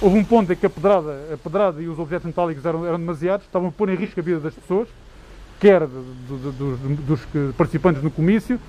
Houve 0.00 0.16
um 0.16 0.22
ponto 0.22 0.52
em 0.52 0.54
que 0.54 0.64
a 0.64 0.70
pedrada, 0.70 1.34
a 1.34 1.36
pedrada 1.36 1.82
e 1.82 1.88
os 1.88 1.98
objetos 1.98 2.24
metálicos 2.24 2.64
eram, 2.64 2.86
eram 2.86 3.00
demasiados, 3.00 3.44
estavam 3.46 3.68
a 3.68 3.72
pôr 3.72 3.88
em 3.88 3.96
risco 3.96 4.20
a 4.20 4.22
vida 4.22 4.38
das 4.38 4.54
pessoas, 4.54 4.86
quer 5.58 5.84
dos, 5.84 7.20
participantes 7.56 8.00
no 8.00 8.12
comício, 8.12 8.60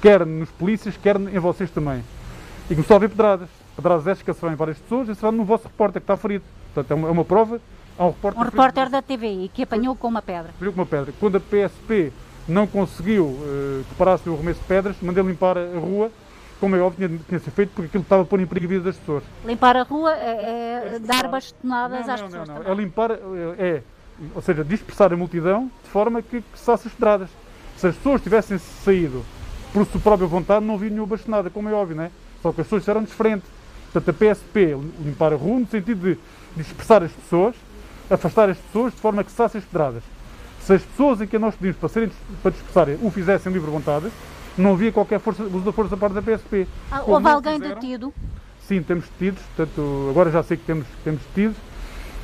quer 0.00 0.24
nos 0.24 0.50
polícias, 0.50 0.96
quer 0.96 1.16
em 1.16 1.38
vocês 1.40 1.68
também. 1.68 2.04
E 2.70 2.74
começou 2.76 2.94
a 2.94 2.98
haver 2.98 3.10
pedradas. 3.10 3.48
Pedradas 3.74 4.06
estas 4.06 4.22
que 4.22 4.30
acertaram 4.30 4.54
em 4.54 4.56
várias 4.56 4.78
pessoas 4.78 5.08
e 5.08 5.10
acertaram 5.10 5.36
no 5.36 5.44
vosso 5.44 5.64
repórter 5.64 6.00
que 6.00 6.04
está 6.04 6.16
ferido. 6.16 6.44
Portanto, 6.72 6.92
é 6.92 6.94
uma, 6.94 7.08
é 7.08 7.10
uma 7.10 7.24
prova. 7.24 7.60
Um 7.98 8.06
repórter, 8.08 8.40
um 8.40 8.44
repórter 8.44 8.90
da 8.90 9.02
TVI 9.02 9.50
que 9.52 9.62
apanhou 9.62 9.94
com 9.94 10.08
uma 10.08 10.22
pedra. 10.22 10.50
Apanhou 10.50 10.72
com 10.72 10.80
uma 10.80 10.86
pedra. 10.86 11.12
Quando 11.20 11.36
a 11.36 11.40
PSP 11.40 12.12
não 12.48 12.66
conseguiu 12.66 13.26
uh, 13.26 13.84
preparar-se 13.88 14.28
o 14.28 14.34
arremesso 14.34 14.60
de 14.60 14.66
pedras, 14.66 14.96
mandei 15.00 15.22
limpar 15.22 15.56
a 15.58 15.78
rua 15.78 16.10
como 16.62 16.76
é 16.76 16.80
óbvio, 16.80 17.08
tinha, 17.08 17.20
tinha 17.26 17.38
de 17.40 17.44
ser 17.44 17.50
feito 17.50 17.70
porque 17.74 17.88
aquilo 17.88 18.04
estava 18.04 18.22
a 18.22 18.24
pôr 18.24 18.38
em 18.38 18.46
perigo 18.46 18.66
a 18.66 18.68
vida 18.68 18.84
das 18.84 18.96
pessoas. 18.96 19.24
Limpar 19.44 19.76
a 19.76 19.82
rua 19.82 20.14
é, 20.14 20.92
é 20.94 20.98
dar 21.00 21.26
bastonadas 21.26 22.08
às 22.08 22.20
não, 22.20 22.28
pessoas. 22.28 22.48
Não, 22.48 22.62
não, 22.62 22.70
é 22.70 22.74
limpar, 22.76 23.10
é, 23.10 23.16
é, 23.58 23.82
ou 24.32 24.40
seja, 24.40 24.62
dispersar 24.62 25.12
a 25.12 25.16
multidão 25.16 25.68
de 25.82 25.90
forma 25.90 26.22
que, 26.22 26.40
que 26.40 26.70
as 26.70 26.86
estradas. 26.86 27.28
Se 27.76 27.88
as 27.88 27.96
pessoas 27.96 28.22
tivessem 28.22 28.58
saído 28.58 29.24
por 29.72 29.84
sua 29.86 30.00
própria 30.00 30.28
vontade, 30.28 30.64
não 30.64 30.74
havia 30.74 30.88
nenhuma 30.88 31.08
bastonada, 31.08 31.50
como 31.50 31.68
é 31.68 31.72
óbvio, 31.72 31.96
não 31.96 32.04
é? 32.04 32.12
Só 32.40 32.52
que 32.52 32.60
as 32.60 32.66
pessoas 32.68 32.86
eram 32.86 33.02
diferente. 33.02 33.42
Portanto, 33.92 34.08
a 34.10 34.12
PSP 34.12 34.78
limpar 35.00 35.32
a 35.32 35.36
rua 35.36 35.58
no 35.58 35.66
sentido 35.66 36.14
de 36.14 36.18
dispersar 36.56 37.02
as 37.02 37.10
pessoas, 37.10 37.56
afastar 38.12 38.50
as 38.50 38.58
pessoas 38.58 38.92
de 38.92 39.00
forma 39.00 39.24
que 39.24 39.30
cessassem 39.30 39.58
as 39.58 39.64
pedradas. 39.64 40.02
Se 40.60 40.74
as 40.74 40.82
pessoas 40.82 41.20
em 41.20 41.26
que 41.26 41.38
nós 41.38 41.54
pedimos 41.54 41.76
para, 41.78 41.88
serem, 41.88 42.10
para 42.42 42.50
dispersarem 42.50 42.98
o 43.02 43.10
fizessem 43.10 43.52
livre 43.52 43.70
vontade, 43.70 44.10
não 44.56 44.74
havia 44.74 44.92
qualquer 44.92 45.18
força, 45.18 45.42
uso 45.42 45.60
da 45.60 45.72
força 45.72 45.90
da 45.90 45.96
parte 45.96 46.14
da 46.14 46.22
PSP. 46.22 46.68
Ah, 46.90 47.02
houve 47.06 47.28
alguém 47.28 47.54
fizeram, 47.54 47.80
detido? 47.80 48.14
Sim, 48.60 48.82
temos 48.82 49.06
detidos, 49.08 49.42
portanto, 49.56 50.08
agora 50.10 50.30
já 50.30 50.42
sei 50.42 50.56
que 50.56 50.64
temos, 50.64 50.86
temos 51.02 51.20
detidos. 51.22 51.56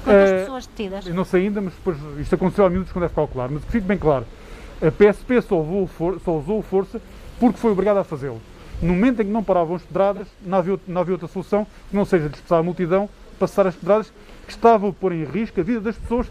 Quantas 0.05 0.31
uh, 0.31 0.35
pessoas 0.35 0.67
detidas? 0.67 1.07
não 1.07 1.25
sei 1.25 1.43
ainda, 1.45 1.61
mas 1.61 1.75
depois 1.75 1.97
isto 2.21 2.35
aconteceu 2.35 2.65
há 2.65 2.71
minutos 2.71 2.93
quando 2.93 3.03
deve 3.03 3.15
calcular. 3.15 3.49
Mas 3.49 3.65
fique 3.65 3.87
bem 3.87 3.99
claro, 3.99 4.25
a 4.81 4.91
PSP 4.91 5.43
só, 5.43 5.65
for, 5.89 6.21
só 6.21 6.37
usou 6.37 6.63
força 6.63 7.01
porque 7.41 7.59
foi 7.59 7.73
obrigada 7.73 8.01
a 8.01 8.05
fazê-lo. 8.05 8.41
No 8.81 8.95
momento 8.95 9.23
em 9.23 9.25
que 9.25 9.33
não 9.33 9.43
paravam 9.43 9.75
as 9.75 9.83
pedradas, 9.83 10.29
não 10.41 10.59
havia, 10.59 10.79
não 10.87 11.01
havia 11.01 11.15
outra 11.15 11.27
solução 11.27 11.67
que 11.91 11.97
não 11.97 12.05
seja 12.05 12.29
dispersar 12.29 12.61
a 12.61 12.63
multidão, 12.63 13.09
passar 13.39 13.67
as 13.67 13.75
pedradas 13.75 14.13
que 14.49 14.55
estavam 14.55 14.91
a 14.91 14.93
pôr 14.93 15.13
em 15.13 15.25
risco 15.25 15.61
a 15.61 15.63
vida 15.63 15.81
das 15.81 15.97
pessoas 15.97 16.27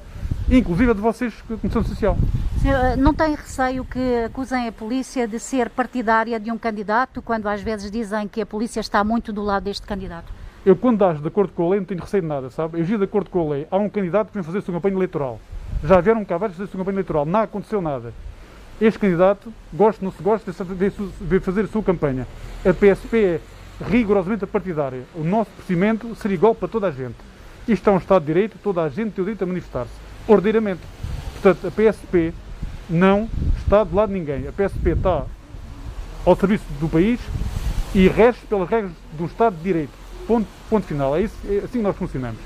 inclusive 0.49 0.91
a 0.91 0.93
de 0.93 1.01
vocês, 1.01 1.33
Comissão 1.61 1.83
Social. 1.83 2.17
Eh, 2.65 2.95
não 2.95 3.13
tem 3.13 3.35
receio 3.35 3.83
que 3.83 4.23
acusem 4.25 4.67
a 4.67 4.71
polícia 4.71 5.27
de 5.27 5.39
ser 5.39 5.69
partidária 5.69 6.39
de 6.39 6.51
um 6.51 6.57
candidato, 6.57 7.21
quando 7.21 7.47
às 7.47 7.61
vezes 7.61 7.91
dizem 7.91 8.27
que 8.27 8.41
a 8.41 8.45
polícia 8.45 8.79
está 8.79 9.03
muito 9.03 9.33
do 9.33 9.43
lado 9.43 9.63
deste 9.63 9.85
candidato? 9.85 10.31
Eu, 10.65 10.75
quando 10.75 11.03
ajo 11.05 11.21
de 11.21 11.27
acordo 11.27 11.53
com 11.53 11.65
a 11.65 11.69
lei, 11.71 11.79
não 11.79 11.85
tenho 11.85 12.01
receio 12.01 12.21
de 12.21 12.27
nada, 12.27 12.49
sabe? 12.49 12.77
Eu 12.77 12.83
agio 12.83 12.97
de 12.97 13.03
acordo 13.03 13.29
com 13.29 13.47
a 13.47 13.53
lei. 13.53 13.67
Há 13.69 13.77
um 13.77 13.89
candidato 13.89 14.29
que 14.29 14.33
vem 14.33 14.43
fazer 14.43 14.57
a 14.57 14.61
sua 14.61 14.73
campanha 14.73 14.95
eleitoral. 14.95 15.39
Já 15.83 16.01
vieram 16.01 16.25
cá 16.25 16.37
vários 16.37 16.57
fazer 16.57 16.67
a 16.67 16.71
sua 16.71 16.79
campanha 16.79 16.95
eleitoral. 16.95 17.25
Não 17.25 17.39
aconteceu 17.41 17.81
nada. 17.81 18.13
Este 18.79 18.99
candidato, 18.99 19.51
gosta 19.73 20.03
ou 20.03 20.11
não 20.11 20.17
se 20.17 20.21
gosta, 20.21 20.51
de 20.51 21.39
fazer 21.39 21.61
a 21.61 21.67
sua 21.67 21.83
campanha. 21.83 22.27
A 22.65 22.73
PSP 22.73 23.17
é 23.17 23.41
rigorosamente 23.89 24.45
partidária. 24.45 25.03
O 25.15 25.23
nosso 25.23 25.51
procedimento 25.51 26.13
seria 26.15 26.35
igual 26.35 26.53
para 26.53 26.67
toda 26.67 26.87
a 26.87 26.91
gente. 26.91 27.15
Isto 27.67 27.89
é 27.89 27.93
um 27.93 27.97
Estado 27.97 28.21
de 28.21 28.27
Direito, 28.27 28.57
toda 28.63 28.81
a 28.81 28.89
gente 28.89 29.11
tem 29.11 29.21
o 29.21 29.25
direito 29.25 29.43
a 29.43 29.45
manifestar-se 29.45 29.91
ordeiramente. 30.27 30.81
Portanto, 31.33 31.67
a 31.67 31.71
PSP 31.71 32.33
não 32.89 33.29
está 33.57 33.83
do 33.83 33.95
lado 33.95 34.09
de 34.09 34.19
ninguém. 34.19 34.47
A 34.47 34.51
PSP 34.51 34.91
está 34.91 35.25
ao 36.25 36.35
serviço 36.35 36.63
do 36.79 36.87
país 36.87 37.19
e 37.93 38.07
rege 38.07 38.39
pelas 38.49 38.69
regras 38.69 38.91
do 39.13 39.25
Estado 39.25 39.55
de 39.57 39.63
Direito. 39.63 39.91
Ponto, 40.25 40.47
ponto 40.69 40.85
final. 40.85 41.15
É, 41.15 41.21
isso, 41.21 41.35
é 41.45 41.57
assim 41.57 41.79
que 41.79 41.83
nós 41.83 41.95
funcionamos. 41.95 42.39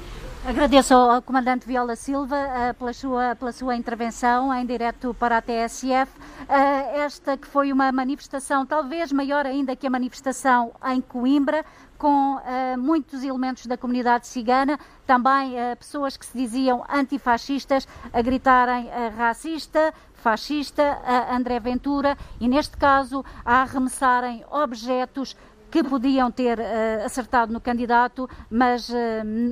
Agradeço 0.43 0.95
ao 0.95 1.21
Comandante 1.21 1.67
Viola 1.67 1.95
Silva 1.95 2.35
uh, 2.35 2.73
pela, 2.73 2.91
sua, 2.93 3.35
pela 3.35 3.51
sua 3.51 3.75
intervenção 3.75 4.51
em 4.51 4.65
direto 4.65 5.13
para 5.13 5.37
a 5.37 5.41
TSF. 5.41 6.11
Uh, 6.17 6.97
esta 6.97 7.37
que 7.37 7.47
foi 7.47 7.71
uma 7.71 7.91
manifestação 7.91 8.65
talvez 8.65 9.11
maior 9.11 9.45
ainda 9.45 9.75
que 9.75 9.85
a 9.85 9.89
manifestação 9.89 10.71
em 10.83 10.99
Coimbra, 10.99 11.63
com 11.95 12.37
uh, 12.37 12.41
muitos 12.75 13.23
elementos 13.23 13.67
da 13.67 13.77
comunidade 13.77 14.25
cigana, 14.25 14.79
também 15.05 15.53
pessoas 15.77 16.17
que 16.17 16.25
se 16.25 16.35
diziam 16.35 16.83
antifascistas 16.89 17.87
a 18.11 18.21
gritarem 18.23 18.89
racista, 19.15 19.93
fascista, 20.13 20.99
André 21.29 21.59
Ventura 21.59 22.17
e, 22.39 22.47
neste 22.47 22.77
caso, 22.77 23.23
a 23.43 23.61
arremessarem 23.61 24.43
objetos 24.49 25.35
que 25.71 25.83
podiam 25.83 26.29
ter 26.29 26.59
uh, 26.59 27.05
acertado 27.05 27.53
no 27.53 27.61
candidato, 27.61 28.29
mas 28.49 28.89
uh, 28.89 28.93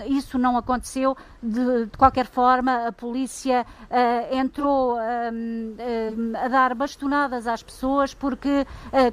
isso 0.06 0.38
não 0.38 0.58
aconteceu. 0.58 1.16
De, 1.42 1.86
de, 1.86 1.98
qualquer 1.98 2.26
forma, 2.26 2.88
a 2.88 2.92
polícia 2.92 3.66
uh, 3.66 4.36
entrou 4.36 4.98
a 4.98 6.48
dar 6.50 6.76
bastonadas 6.76 7.48
às 7.48 7.64
pessoas 7.64 8.14
porque 8.14 8.66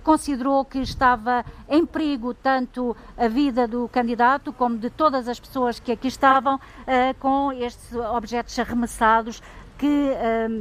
considerou 0.03 0.65
que 0.65 0.79
estava 0.79 1.45
em 1.69 1.87
perigo 1.87 2.35
tanto 2.35 2.97
a 3.17 3.29
vida 3.29 3.69
do 3.69 3.89
candidato 3.89 4.53
como 4.53 4.77
de 4.77 4.91
todas 4.91 5.29
as 5.29 5.39
pessoas 5.39 5.79
que 5.79 5.93
aqui 5.93 6.09
estavam 6.09 6.59
com 7.21 7.53
estes 7.53 7.95
objetos 7.95 8.59
arremessados 8.59 9.41
que 9.79 10.11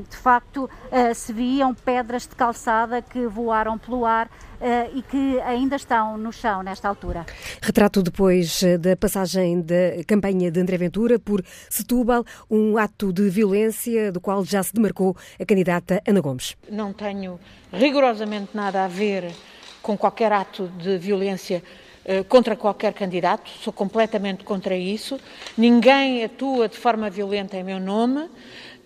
de 0.10 0.18
facto 0.18 0.70
se 1.14 1.32
viam 1.32 1.74
pedras 1.74 2.28
de 2.28 2.36
calçada 2.36 3.02
que 3.02 3.28
voaram 3.28 3.78
pelo 3.78 4.06
ar 4.06 4.30
e 4.94 5.02
que 5.02 5.40
ainda 5.42 5.76
estão 5.76 6.18
no 6.18 6.32
chão 6.32 6.64
nesta 6.64 6.88
altura. 6.88 7.26
Retrato 7.62 8.02
depois 8.02 8.62
da 8.80 8.96
passagem 8.96 9.62
da 9.62 10.04
campanha 10.08 10.52
de 10.52 10.60
André 10.60 10.78
Ventura 10.78 11.20
por 11.20 11.44
Setúbal, 11.70 12.24
um 12.50 12.78
ato 12.78 13.14
de 13.14 13.30
violência 13.30 14.12
do 14.12 14.20
qual 14.20 14.44
já 14.44 14.62
se 14.64 14.74
demarcou 14.74 15.16
a 15.40 15.46
candidata 15.46 16.02
Ana 16.08 16.22
Gomes. 16.22 16.56
Não 16.70 16.94
tenho 16.94 17.40
rigorosamente 17.72 18.52
nada 18.54 18.86
a 18.86 18.88
ver 18.88 19.32
com 19.82 19.96
qualquer 19.98 20.32
ato 20.32 20.68
de 20.80 20.98
violência 20.98 21.62
eh, 22.04 22.24
contra 22.24 22.56
qualquer 22.56 22.94
candidato, 22.94 23.50
sou 23.62 23.74
completamente 23.74 24.44
contra 24.44 24.76
isso. 24.76 25.20
Ninguém 25.58 26.24
atua 26.24 26.68
de 26.70 26.78
forma 26.78 27.10
violenta 27.10 27.58
em 27.58 27.64
meu 27.64 27.80
nome. 27.80 28.30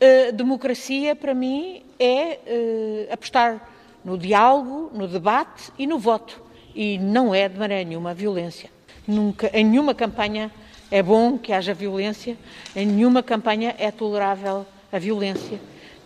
Uh, 0.02 0.32
democracia, 0.32 1.16
para 1.16 1.34
mim, 1.34 1.84
é 2.00 2.40
uh, 2.48 3.14
apostar 3.14 3.70
no 4.04 4.18
diálogo, 4.18 4.92
no 4.94 5.08
debate 5.08 5.72
e 5.78 5.86
no 5.86 6.00
voto. 6.00 6.42
E 6.74 6.98
não 6.98 7.36
é 7.36 7.50
de 7.50 7.58
maneira 7.58 7.84
nenhuma 7.84 8.14
violência. 8.14 8.70
Nunca, 9.08 9.50
em 9.54 9.66
nenhuma 9.66 9.94
campanha 9.94 10.52
é 10.90 11.04
bom 11.04 11.38
que 11.38 11.52
haja 11.52 11.74
violência, 11.74 12.38
em 12.76 12.86
nenhuma 12.86 13.22
campanha 13.22 13.76
é 13.78 13.92
tolerável 13.92 14.66
a 14.92 14.98
violência. 14.98 15.60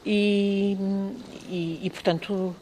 E, 0.05 0.77
e, 1.47 1.79
e 1.83 1.89
portanto, 1.89 2.55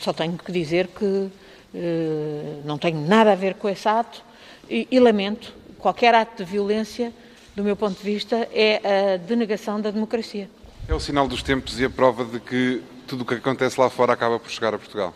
só 0.00 0.12
tenho 0.12 0.38
que 0.38 0.50
dizer 0.50 0.88
que 0.88 1.30
eh, 1.74 2.60
não 2.64 2.76
tenho 2.78 3.00
nada 3.00 3.32
a 3.32 3.34
ver 3.34 3.54
com 3.54 3.68
esse 3.68 3.88
ato 3.88 4.24
e, 4.68 4.88
e 4.90 4.98
lamento. 4.98 5.54
Qualquer 5.78 6.14
ato 6.14 6.44
de 6.44 6.50
violência, 6.50 7.12
do 7.54 7.64
meu 7.64 7.76
ponto 7.76 7.98
de 7.98 8.04
vista, 8.04 8.48
é 8.52 9.14
a 9.14 9.16
denegação 9.16 9.80
da 9.80 9.90
democracia. 9.90 10.48
É 10.88 10.94
o 10.94 11.00
sinal 11.00 11.28
dos 11.28 11.42
tempos 11.42 11.78
e 11.78 11.84
a 11.84 11.90
prova 11.90 12.24
de 12.24 12.40
que 12.40 12.82
tudo 13.06 13.22
o 13.22 13.24
que 13.24 13.34
acontece 13.34 13.80
lá 13.80 13.90
fora 13.90 14.12
acaba 14.12 14.38
por 14.38 14.50
chegar 14.50 14.74
a 14.74 14.78
Portugal. 14.78 15.14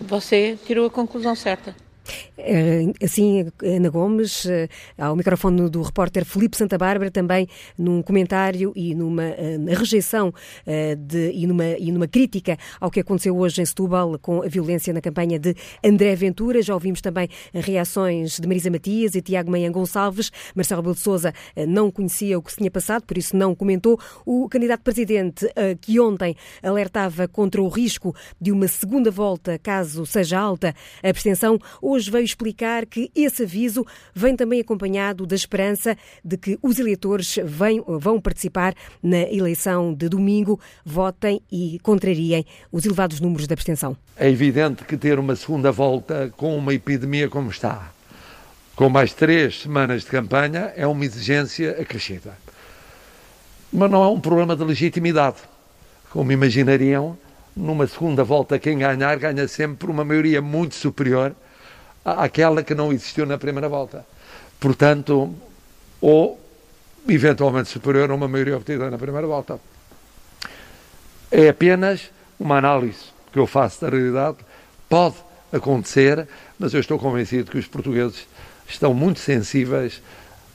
Você 0.00 0.58
tirou 0.66 0.86
a 0.86 0.90
conclusão 0.90 1.34
certa. 1.34 1.76
Eh, 2.42 2.92
assim, 3.04 3.46
Ana 3.62 3.90
Gomes, 3.90 4.46
eh, 4.46 4.68
ao 4.96 5.14
microfone 5.14 5.68
do 5.68 5.82
repórter 5.82 6.24
Felipe 6.24 6.56
Santa 6.56 6.78
Bárbara, 6.78 7.10
também 7.10 7.46
num 7.76 8.02
comentário 8.02 8.72
e 8.74 8.94
numa 8.94 9.24
eh, 9.24 9.58
rejeição 9.68 10.32
de, 10.98 11.32
e, 11.32 11.46
numa, 11.46 11.64
e 11.64 11.92
numa 11.92 12.06
crítica 12.08 12.56
ao 12.80 12.90
que 12.90 13.00
aconteceu 13.00 13.36
hoje 13.36 13.60
em 13.60 13.64
Setúbal 13.64 14.18
com 14.18 14.42
a 14.42 14.48
violência 14.48 14.92
na 14.92 15.00
campanha 15.00 15.38
de 15.38 15.54
André 15.84 16.14
Ventura. 16.14 16.62
Já 16.62 16.74
ouvimos 16.74 17.00
também 17.00 17.28
reações 17.52 18.38
de 18.38 18.46
Marisa 18.46 18.70
Matias 18.70 19.14
e 19.14 19.22
Tiago 19.22 19.50
Manhã 19.50 19.70
Gonçalves. 19.70 20.30
Marcelo 20.54 20.80
Rebelo 20.80 20.94
de 20.94 21.00
Sousa 21.00 21.32
não 21.68 21.90
conhecia 21.90 22.38
o 22.38 22.42
que 22.42 22.50
se 22.50 22.58
tinha 22.58 22.70
passado, 22.70 23.04
por 23.04 23.18
isso 23.18 23.36
não 23.36 23.54
comentou. 23.54 23.98
O 24.24 24.48
candidato 24.48 24.82
presidente, 24.82 25.46
que 25.80 25.98
ontem 26.00 26.36
alertava 26.62 27.26
contra 27.26 27.60
o 27.60 27.68
risco 27.68 28.14
de 28.40 28.52
uma 28.52 28.68
segunda 28.68 29.10
volta, 29.10 29.58
caso 29.58 30.06
seja 30.06 30.38
alta 30.38 30.74
a 31.02 31.08
abstenção, 31.08 31.58
hoje 31.82 32.10
veio 32.10 32.24
explicar 32.30 32.86
que 32.86 33.10
esse 33.14 33.42
aviso 33.42 33.86
vem 34.14 34.34
também 34.34 34.60
acompanhado 34.60 35.26
da 35.26 35.34
esperança 35.34 35.96
de 36.24 36.36
que 36.36 36.58
os 36.62 36.78
eleitores 36.78 37.38
vão 37.98 38.20
participar 38.20 38.74
na 39.02 39.22
eleição 39.22 39.92
de 39.92 40.08
domingo, 40.08 40.58
votem 40.84 41.40
e 41.50 41.78
contrariem 41.82 42.44
os 42.72 42.84
elevados 42.84 43.20
números 43.20 43.46
de 43.46 43.52
abstenção. 43.52 43.96
É 44.16 44.28
evidente 44.28 44.84
que 44.84 44.96
ter 44.96 45.18
uma 45.18 45.36
segunda 45.36 45.70
volta 45.70 46.32
com 46.36 46.56
uma 46.56 46.74
epidemia 46.74 47.28
como 47.28 47.50
está, 47.50 47.92
com 48.74 48.88
mais 48.88 49.12
três 49.12 49.60
semanas 49.60 50.02
de 50.02 50.08
campanha, 50.08 50.72
é 50.76 50.86
uma 50.86 51.04
exigência 51.04 51.72
acrescida. 51.72 52.36
Mas 53.72 53.90
não 53.90 54.02
é 54.02 54.08
um 54.08 54.20
problema 54.20 54.56
de 54.56 54.64
legitimidade. 54.64 55.36
Como 56.10 56.32
imaginariam, 56.32 57.16
numa 57.54 57.86
segunda 57.86 58.24
volta, 58.24 58.58
quem 58.58 58.78
ganhar 58.78 59.16
ganha 59.16 59.46
sempre 59.46 59.90
uma 59.90 60.04
maioria 60.04 60.40
muito 60.40 60.74
superior 60.74 61.34
àquela 62.04 62.62
que 62.62 62.74
não 62.74 62.92
existiu 62.92 63.26
na 63.26 63.38
primeira 63.38 63.68
volta. 63.68 64.04
Portanto, 64.58 65.34
ou 66.00 66.40
eventualmente 67.08 67.68
superior 67.68 68.10
a 68.10 68.14
uma 68.14 68.28
maioria 68.28 68.56
obtida 68.56 68.90
na 68.90 68.98
primeira 68.98 69.26
volta. 69.26 69.58
É 71.30 71.48
apenas 71.48 72.10
uma 72.38 72.58
análise 72.58 73.04
que 73.32 73.38
eu 73.38 73.46
faço 73.46 73.80
da 73.80 73.88
realidade. 73.88 74.38
Pode 74.88 75.16
acontecer, 75.52 76.26
mas 76.58 76.74
eu 76.74 76.80
estou 76.80 76.98
convencido 76.98 77.50
que 77.50 77.58
os 77.58 77.66
portugueses 77.66 78.26
estão 78.68 78.94
muito 78.94 79.20
sensíveis 79.20 80.02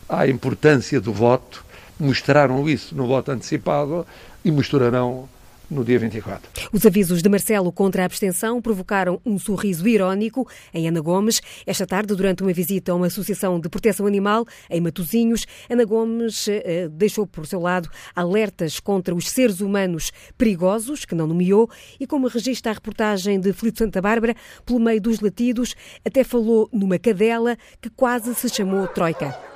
à 0.08 0.28
importância 0.28 1.02
do 1.02 1.12
voto, 1.12 1.66
mostraram 2.00 2.68
isso 2.70 2.96
no 2.96 3.08
voto 3.08 3.32
antecipado 3.32 4.06
e 4.44 4.52
mostrarão 4.52 5.28
no 5.70 5.84
dia 5.84 6.00
24. 6.00 6.50
Os 6.72 6.86
avisos 6.86 7.22
de 7.22 7.30
Marcelo 7.30 7.72
contra 7.72 8.04
a 8.04 8.06
abstenção 8.06 8.62
provocaram 8.62 9.20
um 9.26 9.38
sorriso 9.38 9.88
irónico 9.88 10.48
em 10.74 10.88
Ana 10.88 11.02
Gomes. 11.02 11.42
Esta 11.66 11.86
tarde, 11.86 12.16
durante 12.16 12.44
uma 12.44 12.54
visita 12.54 12.92
a 12.92 12.96
uma 12.96 13.08
associação 13.08 13.60
de 13.60 13.70
proteção 13.70 14.06
animal 14.06 14.46
em 14.70 14.82
Matosinhos, 14.82 15.46
Ana 15.70 15.86
Gomes 15.86 16.48
eh, 16.48 16.88
deixou 16.92 17.26
por 17.26 17.46
seu 17.46 17.60
lado 17.60 17.90
alertas 18.16 18.80
contra 18.80 19.14
os 19.14 19.30
seres 19.30 19.62
humanos 19.62 20.12
perigosos, 20.38 21.06
que 21.06 21.16
não 21.16 21.28
nomeou, 21.28 21.70
e 22.00 22.06
como 22.06 22.28
registra 22.28 22.72
a 22.72 22.76
reportagem 22.76 23.40
de 23.40 23.54
Filipe 23.54 23.80
Santa 23.80 24.02
Bárbara, 24.02 24.36
pelo 24.66 24.80
meio 24.80 25.02
dos 25.02 25.20
latidos, 25.20 25.76
até 26.06 26.24
falou 26.24 26.70
numa 26.72 27.00
cadela 27.00 27.58
que 27.82 27.90
quase 27.90 28.34
se 28.36 28.50
chamou 28.50 28.88
Troika. 28.88 29.55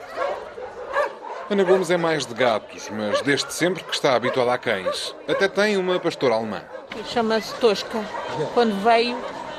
Ana 1.49 1.63
Gomes 1.63 1.89
é 1.89 1.97
mais 1.97 2.27
de 2.27 2.33
gatos, 2.35 2.91
mas 2.91 3.23
desde 3.23 3.51
sempre 3.51 3.83
que 3.83 3.91
está 3.91 4.13
habituada 4.13 4.53
a 4.53 4.57
cães. 4.59 5.15
Até 5.27 5.47
tem 5.47 5.77
uma 5.77 5.99
pastora 5.99 6.35
alemã. 6.35 6.61
Chama-se 7.07 7.55
Tosca. 7.55 8.05
Quando 8.53 8.79
veio, 8.83 9.17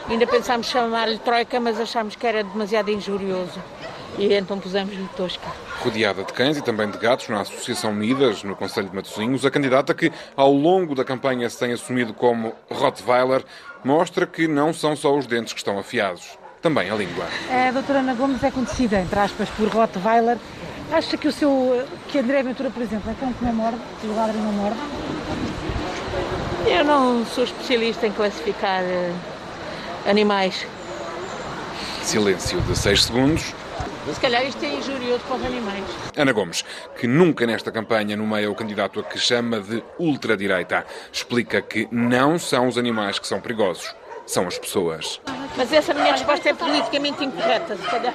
ainda 0.08 0.24
pensámos 0.24 0.68
chamar-lhe 0.68 1.18
Troika, 1.18 1.58
mas 1.58 1.80
achámos 1.80 2.14
que 2.14 2.24
era 2.24 2.44
demasiado 2.44 2.92
injurioso. 2.92 3.60
E 4.16 4.32
então 4.32 4.60
pusemos-lhe 4.60 5.08
Tosca. 5.16 5.48
Rodeada 5.82 6.22
de 6.22 6.32
cães 6.32 6.56
e 6.56 6.62
também 6.62 6.88
de 6.88 6.96
gatos 6.96 7.28
na 7.28 7.40
Associação 7.40 7.90
Unidas, 7.90 8.44
no 8.44 8.54
Conselho 8.54 8.88
de 8.88 8.94
Matosinhos, 8.94 9.44
a 9.44 9.50
candidata 9.50 9.92
que 9.92 10.12
ao 10.36 10.52
longo 10.52 10.94
da 10.94 11.04
campanha 11.04 11.50
se 11.50 11.58
tem 11.58 11.72
assumido 11.72 12.14
como 12.14 12.54
Rottweiler, 12.70 13.44
mostra 13.82 14.28
que 14.28 14.46
não 14.46 14.72
são 14.72 14.94
só 14.94 15.16
os 15.16 15.26
dentes 15.26 15.52
que 15.52 15.58
estão 15.58 15.76
afiados, 15.76 16.38
também 16.62 16.88
a 16.88 16.94
língua. 16.94 17.26
A 17.50 17.72
doutora 17.72 17.98
Ana 17.98 18.14
Gomes 18.14 18.44
é 18.44 18.50
conhecida, 18.52 19.00
entre 19.00 19.18
aspas, 19.18 19.48
por 19.50 19.66
Rottweiler 19.66 20.38
Acha 20.92 21.16
que 21.16 21.28
o 21.28 21.32
seu, 21.32 21.86
que 22.08 22.18
André 22.18 22.42
Ventura, 22.42 22.68
por 22.68 22.82
exemplo, 22.82 23.10
é 23.10 23.14
cão 23.14 23.32
que 23.32 23.44
não 23.44 23.52
morde, 23.52 23.78
que 24.00 24.08
ladra 24.08 24.36
e 24.36 24.40
não 24.40 24.52
morde? 24.52 24.78
Eu 26.66 26.84
não 26.84 27.24
sou 27.26 27.44
especialista 27.44 28.08
em 28.08 28.12
classificar 28.12 28.82
uh, 28.82 30.10
animais. 30.10 30.66
Silêncio 32.02 32.60
de 32.62 32.76
6 32.76 33.04
segundos. 33.04 33.54
Se 34.12 34.20
calhar 34.20 34.44
isto 34.44 34.64
é 34.64 34.74
injurioso 34.74 35.20
para 35.28 35.36
os 35.36 35.44
animais. 35.44 35.84
Ana 36.16 36.32
Gomes, 36.32 36.64
que 36.98 37.06
nunca 37.06 37.46
nesta 37.46 37.70
campanha 37.70 38.16
nomeia 38.16 38.50
o 38.50 38.54
candidato 38.54 38.98
a 38.98 39.04
que 39.04 39.18
chama 39.18 39.60
de 39.60 39.84
ultradireita, 39.96 40.84
explica 41.12 41.62
que 41.62 41.86
não 41.92 42.36
são 42.36 42.66
os 42.66 42.76
animais 42.76 43.20
que 43.20 43.28
são 43.28 43.40
perigosos, 43.40 43.94
são 44.26 44.48
as 44.48 44.58
pessoas. 44.58 45.20
Mas 45.56 45.72
essa 45.72 45.94
minha 45.94 46.12
resposta 46.12 46.48
é 46.48 46.54
politicamente 46.54 47.24
incorreta, 47.24 47.76
se 47.76 47.82
calhar. 47.82 48.14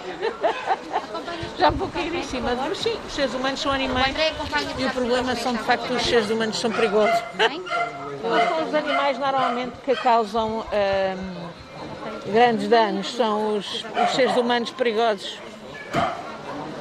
Já 1.58 1.70
um 1.70 1.78
pouco 1.78 1.98
em 1.98 2.24
cima, 2.24 2.54
mas 2.56 2.78
sim, 2.78 2.98
os 3.08 3.13
seres 3.13 3.34
humanos 3.34 3.60
são 3.60 3.72
animais 3.72 4.15
e 4.78 4.86
o 4.86 4.89
problema 4.91 5.36
são 5.36 5.54
de 5.54 5.63
facto 5.63 5.94
os 5.94 6.02
seres 6.04 6.30
humanos 6.30 6.60
são 6.60 6.72
perigosos. 6.72 7.24
Não 7.38 8.48
são 8.48 8.68
os 8.68 8.74
animais 8.74 9.18
normalmente 9.18 9.74
que 9.86 9.96
causam 9.96 10.60
hum, 10.60 11.50
grandes 12.32 12.68
danos, 12.68 13.15
são 13.15 13.58
os, 13.58 13.86
os 14.04 14.15
seres 14.15 14.36
humanos 14.36 14.72
perigosos 14.72 15.39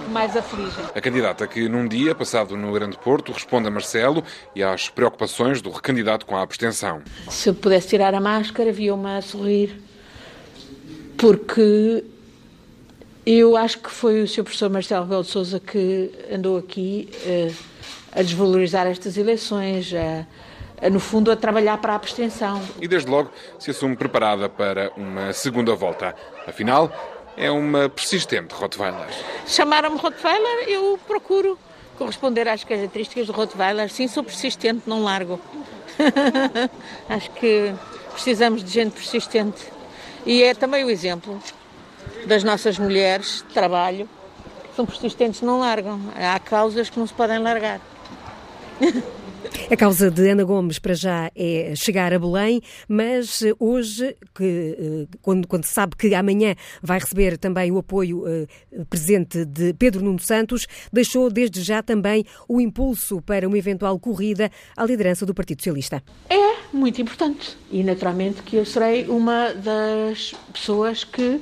que 0.04 0.10
mais 0.10 0.36
afligem. 0.36 0.84
A 0.94 1.00
candidata 1.00 1.46
que 1.46 1.68
num 1.68 1.86
dia 1.86 2.14
passado 2.14 2.56
no 2.56 2.72
Grande 2.72 2.98
Porto 2.98 3.30
responde 3.32 3.68
a 3.68 3.70
Marcelo 3.70 4.24
e 4.54 4.62
às 4.62 4.88
preocupações 4.88 5.62
do 5.62 5.70
recandidato 5.70 6.26
com 6.26 6.36
a 6.36 6.42
abstenção. 6.42 7.02
Se 7.28 7.48
eu 7.48 7.54
pudesse 7.54 7.88
tirar 7.88 8.14
a 8.14 8.20
máscara, 8.20 8.72
via-me 8.72 9.18
a 9.18 9.22
sorrir 9.22 9.80
porque 11.16 12.04
eu 13.26 13.56
acho 13.56 13.78
que 13.78 13.90
foi 13.90 14.22
o 14.22 14.28
Sr. 14.28 14.42
Professor 14.42 14.68
Marcelo 14.68 15.04
Rebelo 15.04 15.22
de 15.22 15.30
Sousa 15.30 15.58
que 15.58 16.10
andou 16.30 16.58
aqui 16.58 17.08
uh, 17.24 17.54
a 18.12 18.22
desvalorizar 18.22 18.86
estas 18.86 19.16
eleições, 19.16 19.92
a, 19.94 20.26
a, 20.86 20.90
no 20.90 21.00
fundo 21.00 21.30
a 21.30 21.36
trabalhar 21.36 21.78
para 21.78 21.94
a 21.94 21.96
abstenção. 21.96 22.60
E 22.80 22.86
desde 22.86 23.10
logo 23.10 23.30
se 23.58 23.70
assume 23.70 23.96
preparada 23.96 24.48
para 24.48 24.92
uma 24.96 25.32
segunda 25.32 25.74
volta. 25.74 26.14
Afinal, 26.46 26.92
é 27.36 27.50
uma 27.50 27.88
persistente 27.88 28.54
Rottweiler. 28.54 29.08
Chamaram-me 29.46 29.96
Rottweiler, 29.98 30.68
eu 30.68 30.98
procuro 31.06 31.58
corresponder 31.96 32.46
às 32.46 32.62
características 32.62 33.26
do 33.26 33.32
Rottweiler. 33.32 33.90
Sim, 33.90 34.06
sou 34.06 34.22
persistente, 34.22 34.82
não 34.86 35.02
largo. 35.02 35.40
acho 37.08 37.30
que 37.30 37.72
precisamos 38.12 38.62
de 38.62 38.70
gente 38.70 38.92
persistente. 38.92 39.72
E 40.26 40.42
é 40.42 40.54
também 40.54 40.84
o 40.84 40.90
exemplo 40.90 41.40
das 42.26 42.42
nossas 42.42 42.78
mulheres 42.78 43.44
de 43.46 43.54
trabalho 43.54 44.08
são 44.74 44.84
persistentes, 44.84 45.40
não 45.40 45.60
largam. 45.60 46.00
Há 46.16 46.38
causas 46.38 46.90
que 46.90 46.98
não 46.98 47.06
se 47.06 47.14
podem 47.14 47.38
largar. 47.38 47.80
A 49.70 49.76
causa 49.76 50.10
de 50.10 50.28
Ana 50.28 50.44
Gomes 50.44 50.78
para 50.78 50.94
já 50.94 51.30
é 51.34 51.74
chegar 51.76 52.12
a 52.12 52.18
Belém, 52.18 52.60
mas 52.88 53.42
hoje, 53.58 54.16
que, 54.34 54.76
eh, 54.78 55.16
quando, 55.22 55.46
quando 55.46 55.64
se 55.64 55.72
sabe 55.72 55.96
que 55.96 56.14
amanhã 56.14 56.54
vai 56.82 56.98
receber 56.98 57.38
também 57.38 57.70
o 57.70 57.78
apoio 57.78 58.24
eh, 58.26 58.46
presente 58.90 59.44
de 59.44 59.72
Pedro 59.74 60.02
Nuno 60.02 60.18
Santos, 60.18 60.66
deixou 60.92 61.30
desde 61.30 61.62
já 61.62 61.82
também 61.82 62.24
o 62.48 62.60
impulso 62.60 63.22
para 63.22 63.46
uma 63.46 63.56
eventual 63.56 63.98
corrida 63.98 64.50
à 64.76 64.84
liderança 64.84 65.24
do 65.24 65.34
Partido 65.34 65.60
Socialista. 65.60 66.02
É 66.28 66.56
muito 66.72 67.00
importante 67.00 67.56
e 67.70 67.82
naturalmente 67.82 68.42
que 68.42 68.56
eu 68.56 68.66
serei 68.66 69.04
uma 69.04 69.52
das 69.54 70.34
pessoas 70.52 71.04
que 71.04 71.40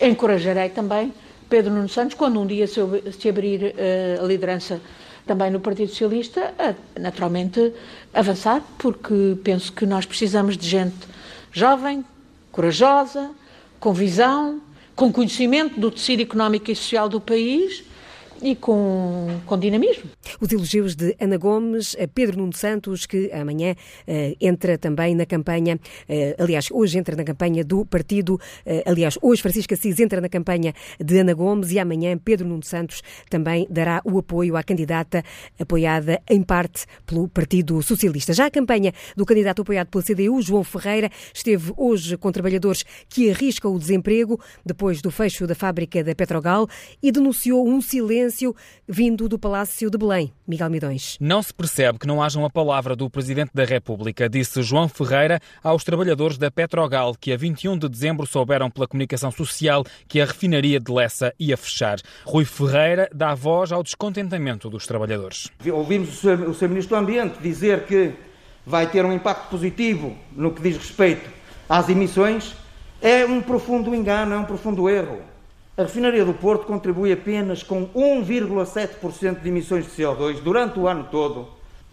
encorajarei 0.00 0.70
também 0.70 1.12
Pedro 1.48 1.72
Nuno 1.72 1.88
Santos 1.88 2.14
quando 2.14 2.40
um 2.40 2.46
dia 2.46 2.66
se 2.66 3.28
abrir 3.28 3.74
a 4.20 4.24
liderança 4.24 4.80
também 5.26 5.50
no 5.50 5.60
Partido 5.60 5.88
Socialista, 5.88 6.54
a, 6.58 6.74
naturalmente, 7.00 7.72
avançar, 8.14 8.62
porque 8.78 9.36
penso 9.42 9.72
que 9.72 9.84
nós 9.84 10.06
precisamos 10.06 10.56
de 10.56 10.68
gente 10.68 10.96
jovem, 11.52 12.04
corajosa, 12.52 13.30
com 13.80 13.92
visão, 13.92 14.60
com 14.94 15.12
conhecimento 15.12 15.78
do 15.80 15.90
tecido 15.90 16.22
económico 16.22 16.70
e 16.70 16.76
social 16.76 17.08
do 17.08 17.20
país 17.20 17.84
e 18.42 18.54
com, 18.54 19.40
com 19.46 19.58
dinamismo. 19.58 20.04
Os 20.40 20.50
elogios 20.52 20.94
de 20.94 21.16
Ana 21.20 21.36
Gomes 21.36 21.96
a 21.98 22.06
Pedro 22.06 22.38
Nuno 22.38 22.54
Santos, 22.54 23.06
que 23.06 23.30
amanhã 23.32 23.72
uh, 23.72 24.36
entra 24.40 24.78
também 24.78 25.14
na 25.14 25.26
campanha, 25.26 25.76
uh, 25.76 26.42
aliás, 26.42 26.68
hoje 26.70 26.98
entra 26.98 27.16
na 27.16 27.24
campanha 27.24 27.64
do 27.64 27.84
partido, 27.84 28.34
uh, 28.34 28.82
aliás, 28.86 29.18
hoje 29.22 29.42
Francisco 29.42 29.74
Assis 29.74 29.98
entra 29.98 30.20
na 30.20 30.28
campanha 30.28 30.72
de 31.02 31.18
Ana 31.18 31.34
Gomes 31.34 31.70
e 31.72 31.78
amanhã 31.78 32.16
Pedro 32.18 32.46
Nuno 32.46 32.62
Santos 32.62 33.02
também 33.30 33.66
dará 33.70 34.00
o 34.04 34.18
apoio 34.18 34.56
à 34.56 34.62
candidata 34.62 35.22
apoiada 35.58 36.20
em 36.28 36.42
parte 36.42 36.86
pelo 37.06 37.28
Partido 37.28 37.82
Socialista. 37.82 38.32
Já 38.32 38.46
a 38.46 38.50
campanha 38.50 38.92
do 39.16 39.24
candidato 39.24 39.62
apoiado 39.62 39.88
pela 39.88 40.04
CDU, 40.04 40.40
João 40.42 40.64
Ferreira, 40.64 41.10
esteve 41.32 41.72
hoje 41.76 42.16
com 42.16 42.30
trabalhadores 42.30 42.84
que 43.08 43.30
arriscam 43.30 43.74
o 43.74 43.78
desemprego 43.78 44.40
depois 44.64 45.00
do 45.00 45.10
fecho 45.10 45.46
da 45.46 45.54
fábrica 45.54 46.02
da 46.04 46.14
Petrogal 46.14 46.68
e 47.02 47.10
denunciou 47.10 47.66
um 47.66 47.80
silêncio 47.80 48.26
silêncio 48.36 48.54
vindo 48.86 49.28
do 49.28 49.38
Palácio 49.38 49.90
de 49.90 49.96
Belém. 49.96 50.32
Miguel 50.46 50.70
Midões. 50.70 51.16
Não 51.18 51.42
se 51.42 51.52
percebe 51.52 51.98
que 51.98 52.06
não 52.06 52.22
haja 52.22 52.38
uma 52.38 52.50
palavra 52.50 52.94
do 52.94 53.08
Presidente 53.08 53.50
da 53.54 53.64
República, 53.64 54.28
disse 54.28 54.62
João 54.62 54.88
Ferreira 54.88 55.40
aos 55.62 55.82
trabalhadores 55.82 56.36
da 56.36 56.50
Petrogal, 56.50 57.14
que 57.18 57.32
a 57.32 57.36
21 57.36 57.78
de 57.78 57.88
dezembro 57.88 58.26
souberam 58.26 58.70
pela 58.70 58.86
comunicação 58.86 59.30
social 59.30 59.84
que 60.06 60.20
a 60.20 60.26
refinaria 60.26 60.78
de 60.78 60.92
Lessa 60.92 61.32
ia 61.38 61.56
fechar. 61.56 61.98
Rui 62.24 62.44
Ferreira 62.44 63.08
dá 63.12 63.34
voz 63.34 63.72
ao 63.72 63.82
descontentamento 63.82 64.68
dos 64.68 64.86
trabalhadores. 64.86 65.50
Ouvimos 65.72 66.22
o 66.22 66.54
Sr. 66.54 66.68
Ministro 66.68 66.96
do 66.96 67.00
Ambiente 67.00 67.38
dizer 67.40 67.84
que 67.86 68.12
vai 68.64 68.90
ter 68.90 69.04
um 69.04 69.12
impacto 69.12 69.48
positivo 69.48 70.16
no 70.32 70.52
que 70.52 70.60
diz 70.60 70.76
respeito 70.76 71.28
às 71.68 71.88
emissões. 71.88 72.54
É 73.00 73.24
um 73.24 73.40
profundo 73.40 73.94
engano, 73.94 74.34
é 74.34 74.38
um 74.38 74.44
profundo 74.44 74.88
erro. 74.88 75.20
A 75.76 75.82
refinaria 75.82 76.24
do 76.24 76.32
Porto 76.32 76.64
contribui 76.64 77.12
apenas 77.12 77.62
com 77.62 77.86
1,7% 77.88 79.42
de 79.42 79.48
emissões 79.48 79.84
de 79.84 79.90
CO2 79.90 80.40
durante 80.40 80.78
o 80.78 80.88
ano 80.88 81.06
todo 81.10 81.48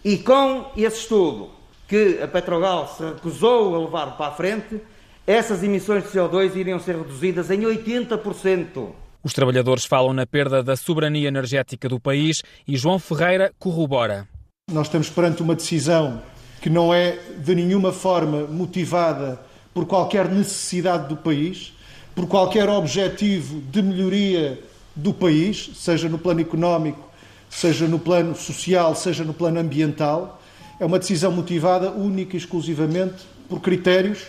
e 0.06 0.18
com 0.18 0.72
esse 0.78 1.00
estudo 1.02 1.50
que 1.86 2.20
a 2.24 2.28
Petrogal 2.30 2.88
se 2.88 3.04
recusou 3.04 3.76
a 3.76 3.80
levar 3.80 4.16
para 4.16 4.28
a 4.28 4.32
frente, 4.32 4.80
essas 5.28 5.64
emissões 5.64 6.04
de 6.04 6.10
CO2 6.12 6.56
iriam 6.56 6.80
ser 6.80 6.96
reduzidas 6.96 7.52
em 7.52 7.60
80%. 7.60 8.88
Os 9.22 9.34
trabalhadores 9.34 9.84
falam 9.84 10.14
na 10.14 10.26
perda 10.26 10.64
da 10.64 10.78
soberania 10.78 11.28
energética 11.28 11.90
do 11.90 12.00
país 12.00 12.42
e 12.66 12.78
João 12.78 12.98
Ferreira 12.98 13.52
corrobora. 13.60 14.30
Nós 14.72 14.88
estamos 14.88 15.10
perante 15.10 15.42
uma 15.42 15.56
decisão 15.56 16.22
que 16.62 16.70
não 16.70 16.94
é 16.94 17.20
de 17.40 17.54
nenhuma 17.54 17.92
forma 17.92 18.48
motivada 18.48 19.42
por 19.74 19.86
qualquer 19.86 20.30
necessidade 20.30 21.10
do 21.10 21.18
país, 21.18 21.74
por 22.16 22.28
qualquer 22.28 22.70
objetivo 22.70 23.60
de 23.60 23.82
melhoria 23.82 24.60
do 24.96 25.14
país, 25.14 25.72
seja 25.76 26.08
no 26.08 26.18
plano 26.18 26.42
económico, 26.42 27.10
seja 27.50 27.88
no 27.88 28.00
plano 28.00 28.36
social, 28.36 28.96
seja 28.96 29.24
no 29.24 29.34
plano 29.34 29.60
ambiental. 29.60 30.42
É 30.80 30.86
uma 30.86 31.00
decisão 31.00 31.32
motivada 31.32 31.92
única 31.92 32.36
e 32.36 32.40
exclusivamente 32.40 33.24
por 33.50 33.60
critérios 33.60 34.20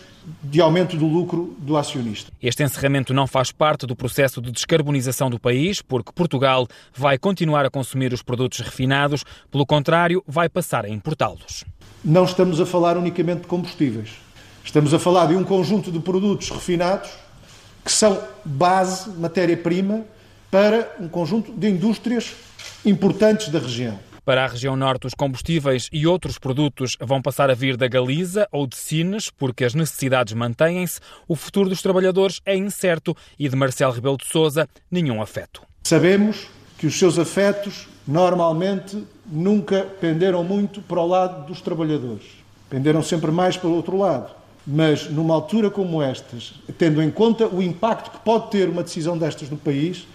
de 0.42 0.60
aumento 0.60 0.96
do 0.96 1.06
lucro 1.06 1.54
do 1.58 1.76
acionista. 1.76 2.32
Este 2.42 2.62
encerramento 2.62 3.12
não 3.12 3.26
faz 3.26 3.52
parte 3.52 3.86
do 3.86 3.94
processo 3.94 4.40
de 4.40 4.50
descarbonização 4.50 5.28
do 5.28 5.38
país, 5.38 5.82
porque 5.82 6.12
Portugal 6.12 6.66
vai 6.94 7.18
continuar 7.18 7.66
a 7.66 7.70
consumir 7.70 8.12
os 8.12 8.22
produtos 8.22 8.60
refinados, 8.60 9.22
pelo 9.50 9.66
contrário, 9.66 10.24
vai 10.26 10.48
passar 10.48 10.86
a 10.86 10.88
importá-los. 10.88 11.64
Não 12.02 12.24
estamos 12.24 12.58
a 12.58 12.64
falar 12.64 12.96
unicamente 12.96 13.42
de 13.42 13.46
combustíveis. 13.46 14.12
Estamos 14.64 14.94
a 14.94 14.98
falar 14.98 15.26
de 15.26 15.36
um 15.36 15.44
conjunto 15.44 15.92
de 15.92 15.98
produtos 15.98 16.48
refinados 16.48 17.10
que 17.84 17.92
são 17.92 18.22
base, 18.44 19.10
matéria-prima, 19.10 20.04
para 20.50 20.96
um 21.00 21.08
conjunto 21.08 21.52
de 21.52 21.68
indústrias 21.68 22.34
importantes 22.84 23.48
da 23.48 23.58
região. 23.58 23.98
Para 24.24 24.44
a 24.44 24.46
região 24.46 24.74
norte, 24.74 25.06
os 25.06 25.12
combustíveis 25.12 25.90
e 25.92 26.06
outros 26.06 26.38
produtos 26.38 26.96
vão 26.98 27.20
passar 27.20 27.50
a 27.50 27.54
vir 27.54 27.76
da 27.76 27.86
Galiza 27.86 28.48
ou 28.50 28.66
de 28.66 28.74
Sines, 28.74 29.30
porque 29.30 29.66
as 29.66 29.74
necessidades 29.74 30.32
mantêm-se. 30.32 30.98
O 31.28 31.36
futuro 31.36 31.68
dos 31.68 31.82
trabalhadores 31.82 32.40
é 32.46 32.56
incerto 32.56 33.14
e 33.38 33.48
de 33.50 33.54
Marcelo 33.54 33.92
Rebelo 33.92 34.16
de 34.16 34.24
Sousa, 34.24 34.66
nenhum 34.90 35.20
afeto. 35.20 35.60
Sabemos 35.82 36.46
que 36.78 36.86
os 36.86 36.98
seus 36.98 37.18
afetos 37.18 37.86
normalmente 38.08 39.04
nunca 39.26 39.82
penderam 40.00 40.42
muito 40.42 40.80
para 40.80 41.00
o 41.00 41.06
lado 41.06 41.46
dos 41.46 41.60
trabalhadores. 41.60 42.24
Penderam 42.70 43.02
sempre 43.02 43.30
mais 43.30 43.58
para 43.58 43.68
o 43.68 43.74
outro 43.74 43.98
lado. 43.98 44.34
Mas 44.66 45.10
numa 45.10 45.34
altura 45.34 45.70
como 45.70 46.02
estas, 46.02 46.54
tendo 46.78 47.02
em 47.02 47.10
conta 47.10 47.46
o 47.46 47.62
impacto 47.62 48.10
que 48.10 48.18
pode 48.18 48.50
ter 48.50 48.68
uma 48.68 48.82
decisão 48.82 49.18
destas 49.18 49.50
no 49.50 49.56
país, 49.56 50.06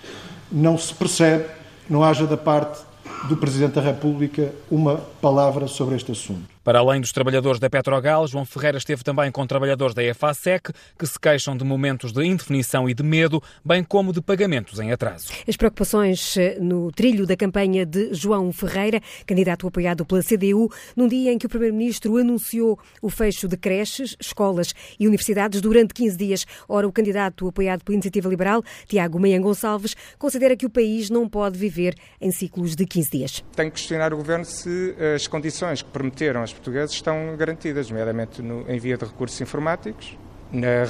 não 0.52 0.78
se 0.78 0.94
percebe 0.94 1.46
não 1.90 2.04
haja 2.04 2.28
da 2.28 2.38
parte 2.38 2.82
do 3.28 3.36
Presidente 3.36 3.74
da 3.74 3.82
República 3.82 4.54
uma 4.70 4.98
palavra 5.20 5.68
sobre 5.68 5.96
este 5.96 6.12
assunto. 6.12 6.48
Para 6.64 6.80
além 6.80 7.02
dos 7.02 7.12
trabalhadores 7.12 7.60
da 7.60 7.70
Petrogal, 7.70 8.28
João 8.28 8.46
Ferreira 8.46 8.78
esteve 8.78 9.04
também 9.04 9.32
com 9.32 9.46
trabalhadores 9.46 9.94
da 9.94 10.04
EFASEC, 10.04 10.72
que 10.98 11.08
se 11.08 11.20
queixam 11.20 11.58
de 11.58 11.66
momentos 11.66 12.12
de 12.12 12.24
indefinição 12.24 12.90
e 12.90 12.94
de 12.94 13.04
medo, 13.04 13.42
bem 13.66 13.84
como 13.84 14.14
de 14.14 14.22
pagamentos 14.22 14.80
em 14.80 14.92
atraso. 14.92 15.32
As 15.48 15.58
preocupações 15.58 16.38
eh, 16.38 16.58
no 16.60 16.92
trilho 16.92 17.26
da 17.26 17.36
campanha 17.36 17.86
de 17.86 18.14
João 18.14 18.52
Ferreira, 18.52 19.02
candidato 19.26 19.68
apoiado 19.68 20.06
pela 20.06 20.22
CDU, 20.22 20.72
num 20.96 21.08
dia 21.08 21.34
em 21.34 21.38
que 21.38 21.48
o 21.48 21.50
Primeiro-Ministro 21.50 22.18
anunciou 22.18 22.80
o 23.02 23.10
fecho 23.10 23.48
de 23.48 23.58
creches, 23.58 24.16
escolas 24.20 24.74
e 25.00 25.08
universidades 25.08 25.62
durante 25.62 25.94
15 25.94 26.18
dias. 26.18 26.46
Ora, 26.68 26.88
o 26.88 26.92
candidato 26.92 27.48
apoiado 27.48 27.84
pela 27.84 27.96
Iniciativa 27.96 28.30
Liberal, 28.30 28.64
Tiago 28.88 29.20
Meian 29.20 29.42
Gonçalves, 29.42 29.96
considera 30.18 30.56
que 30.56 30.66
o 30.66 30.70
país 30.70 31.10
não 31.10 31.28
pode 31.28 31.58
viver 31.58 31.96
em 32.22 32.32
ciclos 32.32 32.76
de 32.76 32.86
15 32.86 33.10
dias. 33.10 33.44
Tem 33.56 33.70
que 33.70 33.78
questionar 33.78 34.14
o 34.14 34.18
Governo 34.18 34.46
se 34.46 34.96
as 35.16 35.28
condições 35.28 35.82
que 35.82 35.90
permitiram 35.90 36.42
as 36.42 36.54
portugueses 36.54 36.96
estão 36.96 37.36
garantidas, 37.38 37.90
nomeadamente 37.90 38.42
no, 38.42 38.70
em 38.70 38.80
via 38.80 38.98
de 38.98 39.06
recursos 39.06 39.40
informáticos, 39.42 40.18
na, 40.52 40.86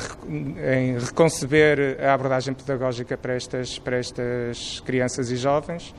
em 0.76 0.98
reconceber 0.98 1.98
a 2.02 2.14
abordagem 2.14 2.54
pedagógica 2.54 3.18
para 3.18 3.36
estas, 3.36 3.78
para 3.78 3.98
estas 3.98 4.82
crianças 4.86 5.32
e 5.32 5.36
jovens. 5.36 5.94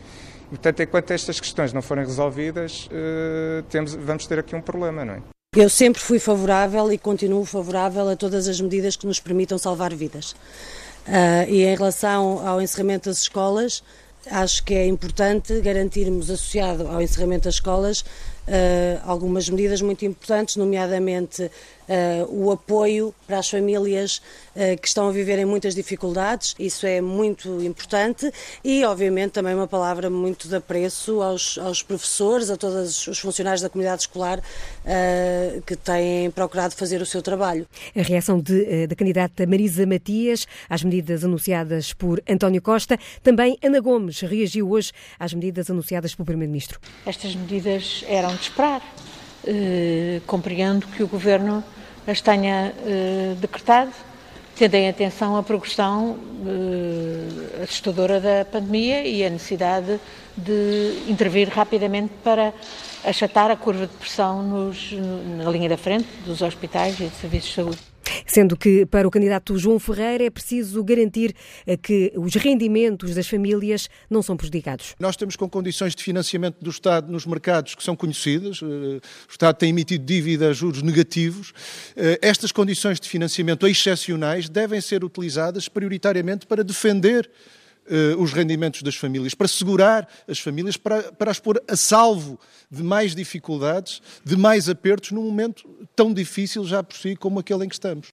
E, 0.46 0.50
portanto, 0.50 0.83
enquanto 0.83 1.11
estas 1.12 1.38
questões 1.38 1.72
não 1.72 1.83
forem 1.83 2.04
resolvidas, 2.04 2.87
uh, 2.87 3.62
temos, 3.64 3.94
vamos 3.94 4.26
ter 4.26 4.38
aqui 4.38 4.56
um 4.56 4.61
problema, 4.61 5.04
não 5.04 5.14
é? 5.14 5.22
Eu 5.56 5.68
sempre 5.68 6.00
fui 6.00 6.18
favorável 6.18 6.92
e 6.92 6.98
continuo 6.98 7.44
favorável 7.44 8.09
a 8.09 8.16
todas 8.16 8.46
as 8.46 8.61
medidas 8.61 8.96
que 8.96 9.06
nos 9.06 9.18
permitam 9.18 9.59
salvar 9.59 9.92
vidas. 9.94 10.33
Uh, 11.06 11.48
e 11.48 11.64
em 11.64 11.74
relação 11.74 12.46
ao 12.46 12.61
encerramento 12.61 13.09
das 13.09 13.22
escolas, 13.22 13.83
acho 14.30 14.64
que 14.64 14.74
é 14.74 14.87
importante 14.87 15.61
garantirmos, 15.61 16.30
associado 16.30 16.88
ao 16.88 17.00
encerramento 17.00 17.44
das 17.44 17.54
escolas, 17.54 18.00
uh, 18.00 19.00
algumas 19.04 19.48
medidas 19.48 19.80
muito 19.80 20.04
importantes, 20.04 20.56
nomeadamente 20.56 21.50
o 22.29 22.50
apoio 22.50 23.14
para 23.26 23.38
as 23.38 23.48
famílias 23.48 24.22
uh, 24.55 24.81
que 24.81 24.87
estão 24.87 25.09
a 25.09 25.12
viver 25.12 25.38
em 25.38 25.44
muitas 25.44 25.74
dificuldades, 25.74 26.55
isso 26.59 26.87
é 26.87 27.00
muito 27.00 27.62
importante, 27.62 28.31
e 28.62 28.85
obviamente 28.85 29.33
também 29.33 29.55
uma 29.55 29.66
palavra 29.66 30.09
muito 30.09 30.48
de 30.48 30.57
apreço 30.57 31.20
aos, 31.20 31.59
aos 31.59 31.83
professores, 31.83 32.50
a 32.50 32.57
todos 32.57 33.07
os 33.07 33.18
funcionários 33.18 33.61
da 33.61 33.68
comunidade 33.68 34.03
escolar 34.03 34.40
que 35.66 35.76
têm 35.76 36.31
procurado 36.31 36.74
fazer 36.74 37.00
o 37.03 37.07
seu 37.07 37.22
trabalho. 37.22 37.66
A 37.96 38.03
reação 38.03 38.40
de, 38.40 38.87
da 38.87 38.94
candidata 38.94 39.46
Marisa 39.46 39.87
Matias 39.87 40.46
às 40.68 40.83
medidas 40.83 41.24
anunciadas 41.24 41.92
por 41.92 42.22
António 42.29 42.62
Costa, 42.62 42.98
também 43.22 43.59
Ana 43.62 43.81
Gomes 43.81 44.20
reagiu 44.20 44.70
hoje 44.70 44.92
às 45.18 45.35
medidas 45.35 45.70
anunciadas 45.70 46.14
pelo 46.14 46.26
Primeiro-Ministro. 46.26 46.79
Estas 47.05 47.35
medidas 47.35 48.05
eram 48.09 48.35
de 48.35 48.42
esperar. 48.42 48.81
Uh, 49.42 50.20
compreendo 50.26 50.87
que 50.88 51.03
o 51.03 51.09
Governo 51.09 51.64
as 52.11 52.20
tenha 52.20 52.73
uh, 52.77 53.35
decretado 53.37 53.92
tendo 54.61 54.75
em 54.75 54.90
atenção 54.90 55.37
a 55.37 55.42
progressão 55.42 56.11
uh, 56.11 57.62
assustadora 57.62 58.20
da 58.20 58.44
pandemia 58.44 59.07
e 59.07 59.25
a 59.25 59.31
necessidade 59.31 59.99
de 60.37 61.05
intervir 61.09 61.49
rapidamente 61.49 62.12
para 62.23 62.53
achatar 63.03 63.51
a 63.51 63.57
curva 63.57 63.87
de 63.87 63.94
pressão 63.94 64.42
nos, 64.42 64.92
na 65.38 65.51
linha 65.51 65.68
da 65.68 65.79
frente 65.79 66.09
dos 66.27 66.42
hospitais 66.42 67.01
e 67.01 67.07
de 67.07 67.16
serviços 67.16 67.49
de 67.49 67.55
saúde. 67.55 67.89
Sendo 68.27 68.57
que 68.57 68.87
para 68.87 69.07
o 69.07 69.11
candidato 69.11 69.59
João 69.59 69.79
Ferreira 69.79 70.25
é 70.25 70.31
preciso 70.31 70.83
garantir 70.83 71.35
eh, 71.66 71.77
que 71.77 72.12
os 72.16 72.35
rendimentos 72.35 73.14
das 73.14 73.29
famílias 73.29 73.88
não 74.09 74.23
são 74.23 74.37
prejudicados. 74.37 74.94
Nós 74.99 75.16
temos 75.16 75.37
com 75.37 75.49
condições 75.49 75.94
de 75.94 76.03
financiamento 76.03 76.57
do 76.61 76.70
Estado 76.70 77.11
nos 77.11 77.27
mercados 77.27 77.75
que 77.75 77.83
são 77.83 77.96
conhecidas. 77.96 78.61
Eh, 78.62 78.66
o 78.66 79.31
Estado 79.31 79.57
tem 79.57 79.70
emitido 79.70 80.05
dívida 80.05 80.49
a 80.49 80.53
juros 80.53 80.83
negativos. 80.83 81.53
Eh, 81.96 82.18
estas 82.23 82.53
condições 82.53 83.01
de 83.01 83.09
financiamento 83.09 83.66
excepcionais 83.66 84.49
devem 84.49 84.81
ser 84.81 85.05
utilizadas 85.05 85.68
prioritariamente 85.68 86.46
para 86.46 86.64
defender 86.64 87.31
uh, 87.90 88.22
os 88.22 88.33
rendimentos 88.33 88.83
das 88.83 88.94
famílias, 88.94 89.35
para 89.35 89.48
segurar 89.48 90.09
as 90.29 90.38
famílias, 90.38 90.76
para, 90.76 91.12
para 91.12 91.31
as 91.31 91.38
pôr 91.38 91.62
a 91.68 91.76
salvo 91.76 92.38
de 92.70 92.83
mais 92.83 93.14
dificuldades, 93.14 94.00
de 94.24 94.37
mais 94.37 94.68
apertos, 94.68 95.11
num 95.11 95.24
momento 95.24 95.68
tão 95.96 96.14
difícil 96.14 96.64
já 96.64 96.83
por 96.83 96.96
si 96.96 97.16
como 97.16 97.40
aquele 97.40 97.64
em 97.64 97.68
que 97.68 97.74
estamos. 97.74 98.09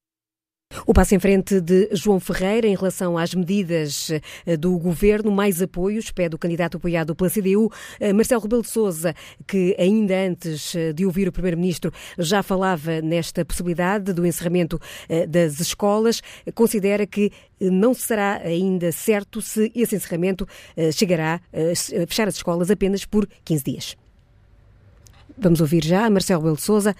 O 0.85 0.93
passo 0.93 1.15
em 1.15 1.19
frente 1.19 1.59
de 1.59 1.89
João 1.91 2.19
Ferreira 2.19 2.67
em 2.67 2.75
relação 2.75 3.17
às 3.17 3.33
medidas 3.33 4.09
eh, 4.45 4.55
do 4.55 4.77
governo, 4.77 5.31
mais 5.31 5.61
apoios, 5.61 6.11
pede 6.11 6.35
o 6.35 6.37
candidato 6.37 6.77
apoiado 6.77 7.15
pela 7.15 7.29
CDU, 7.29 7.69
eh, 7.99 8.13
Marcelo 8.13 8.41
Rebelo 8.41 8.61
de 8.61 8.69
Sousa, 8.69 9.13
que 9.45 9.75
ainda 9.79 10.13
antes 10.15 10.75
eh, 10.75 10.93
de 10.93 11.05
ouvir 11.05 11.27
o 11.27 11.31
primeiro-ministro 11.31 11.91
já 12.17 12.43
falava 12.43 13.01
nesta 13.01 13.43
possibilidade 13.43 14.13
do 14.13 14.25
encerramento 14.25 14.79
das 15.27 15.59
escolas, 15.59 16.21
considera 16.53 17.05
que 17.05 17.31
não 17.59 17.93
será 17.93 18.41
ainda 18.43 18.91
certo 18.91 19.41
se 19.41 19.71
esse 19.75 19.95
encerramento 19.95 20.47
chegará 20.93 21.41
a 21.53 22.05
fechar 22.07 22.27
as 22.27 22.35
escolas 22.35 22.69
apenas 22.71 23.05
por 23.05 23.27
15 23.43 23.63
dias. 23.63 23.97
Vamos 25.37 25.61
ouvir 25.61 25.83
já 25.83 26.09
Marcelo 26.09 26.41
Rebelo 26.41 26.57
de 26.57 26.63
Sousa 26.63 26.95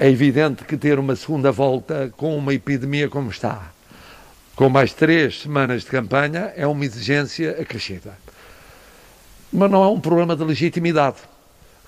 é 0.00 0.08
evidente 0.08 0.64
que 0.64 0.78
ter 0.78 0.98
uma 0.98 1.14
segunda 1.14 1.52
volta 1.52 2.10
com 2.16 2.34
uma 2.34 2.54
epidemia 2.54 3.06
como 3.06 3.28
está, 3.28 3.70
com 4.56 4.66
mais 4.70 4.94
três 4.94 5.42
semanas 5.42 5.82
de 5.82 5.88
campanha, 5.88 6.54
é 6.56 6.66
uma 6.66 6.86
exigência 6.86 7.50
acrescida. 7.60 8.16
Mas 9.52 9.70
não 9.70 9.84
é 9.84 9.88
um 9.88 10.00
problema 10.00 10.34
de 10.34 10.42
legitimidade. 10.42 11.18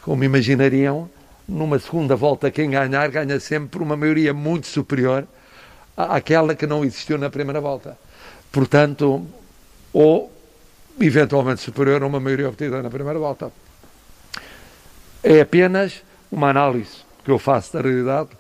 Como 0.03 0.23
imaginariam, 0.25 1.09
numa 1.49 1.79
segunda 1.79 2.15
volta, 2.15 2.51
quem 2.51 2.69
ganhar, 2.69 3.09
ganha 3.09 3.41
sempre 3.41 3.71
por 3.71 3.81
uma 3.81 3.97
maioria 3.97 4.35
muito 4.35 4.67
superior 4.67 5.27
àquela 5.97 6.55
que 6.55 6.67
não 6.67 6.85
existiu 6.85 7.17
na 7.17 7.31
primeira 7.31 7.63
volta. 7.63 7.97
Portanto, 8.53 9.27
ou 9.91 10.31
eventualmente 11.01 11.63
superior 11.63 12.03
a 12.03 12.07
uma 12.07 12.21
maioria 12.21 12.51
obtida 12.51 12.83
na 12.83 12.91
primeira 12.91 13.19
volta. 13.19 13.51
É 15.23 15.41
apenas 15.41 16.03
uma 16.31 16.51
análise 16.51 17.02
que 17.25 17.31
eu 17.31 17.39
faço 17.39 17.73
da 17.73 17.81
realidade, 17.81 18.31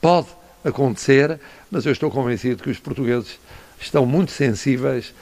pode 0.00 0.28
acontecer, 0.64 1.38
mas 1.70 1.86
eu 1.86 1.92
estou 1.92 2.10
convencido 2.10 2.62
que 2.62 2.70
os 2.70 2.78
portugueses 2.78 3.38
estão 3.80 4.06
muito 4.06 4.32
sensíveis 4.32 5.14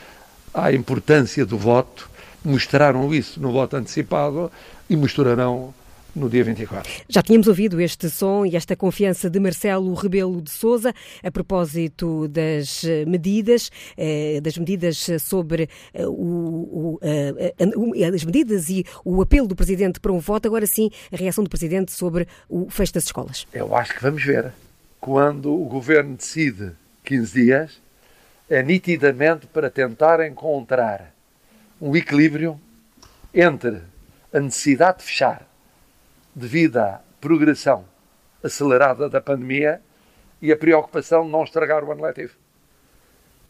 à 0.53 0.73
importância 0.73 1.47
do 1.47 1.57
voto, 1.57 2.11
mostraram 2.45 3.13
isso 3.15 3.41
no 3.41 3.53
voto 3.53 3.77
antecipado 3.77 4.51
e 4.89 4.97
mostrarão 4.97 5.73
no 6.15 6.29
dia 6.29 6.45
24. 6.45 6.91
Já 7.09 7.23
tínhamos 7.23 7.47
ouvido 7.49 7.81
este 7.81 8.09
som 8.11 8.45
e 8.45 8.57
esta 8.57 8.75
confiança 8.77 9.31
de 9.31 9.39
Marcelo 9.39 9.93
Rebelo 9.95 10.41
de 10.43 10.51
Sousa 10.51 10.93
a 11.23 11.31
propósito 11.31 12.29
das 12.29 12.83
medidas, 13.07 13.71
eh, 13.97 14.41
das 14.43 14.57
medidas 14.59 15.09
sobre 15.21 15.69
eh, 15.95 16.07
o, 16.07 16.99
o, 17.01 17.01
as 18.15 18.25
medidas 18.25 18.69
e 18.69 18.85
o 19.05 19.23
apelo 19.23 19.47
do 19.47 19.57
Presidente 19.57 20.01
para 20.01 20.13
um 20.13 20.19
voto. 20.19 20.47
Agora 20.47 20.67
sim, 20.67 20.91
a 21.13 21.17
reação 21.17 21.45
do 21.45 21.51
Presidente 21.51 21.93
sobre 21.93 22.27
o 22.49 22.69
fecho 22.71 22.95
das 22.95 23.05
escolas. 23.05 23.47
Eu 23.53 23.75
acho 23.75 23.95
que 23.95 24.03
vamos 24.03 24.25
ver. 24.25 24.53
Quando 25.01 25.53
o 25.53 25.65
Governo 25.65 26.17
decide 26.17 26.73
15 27.05 27.33
dias, 27.33 27.81
é 28.49 28.63
nitidamente 28.63 29.47
para 29.47 29.71
tentar 29.71 30.27
encontrar 30.27 31.15
um 31.81 31.97
equilíbrio 31.97 32.61
entre 33.33 33.81
a 34.33 34.41
necessidade 34.41 34.99
de 34.99 35.05
fechar 35.05 35.50
devido 36.35 36.79
à 36.79 37.01
progressão 37.21 37.85
acelerada 38.43 39.09
da 39.09 39.21
pandemia 39.21 39.81
e 40.41 40.51
a 40.51 40.57
preocupação 40.57 41.25
de 41.25 41.31
não 41.31 41.45
estragar 41.45 41.85
o 41.85 41.93
ano 41.93 42.03
letivo. 42.03 42.35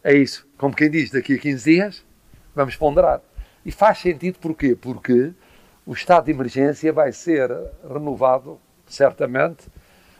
É 0.03 0.13
isso. 0.13 0.47
Como 0.57 0.75
quem 0.75 0.89
diz, 0.89 1.11
daqui 1.11 1.35
a 1.35 1.37
15 1.37 1.71
dias 1.71 2.05
vamos 2.55 2.75
ponderar. 2.75 3.21
E 3.65 3.71
faz 3.71 3.99
sentido 3.99 4.39
porquê? 4.39 4.75
Porque 4.75 5.31
o 5.85 5.93
estado 5.93 6.25
de 6.25 6.31
emergência 6.31 6.91
vai 6.91 7.11
ser 7.11 7.51
renovado, 7.87 8.59
certamente, 8.87 9.67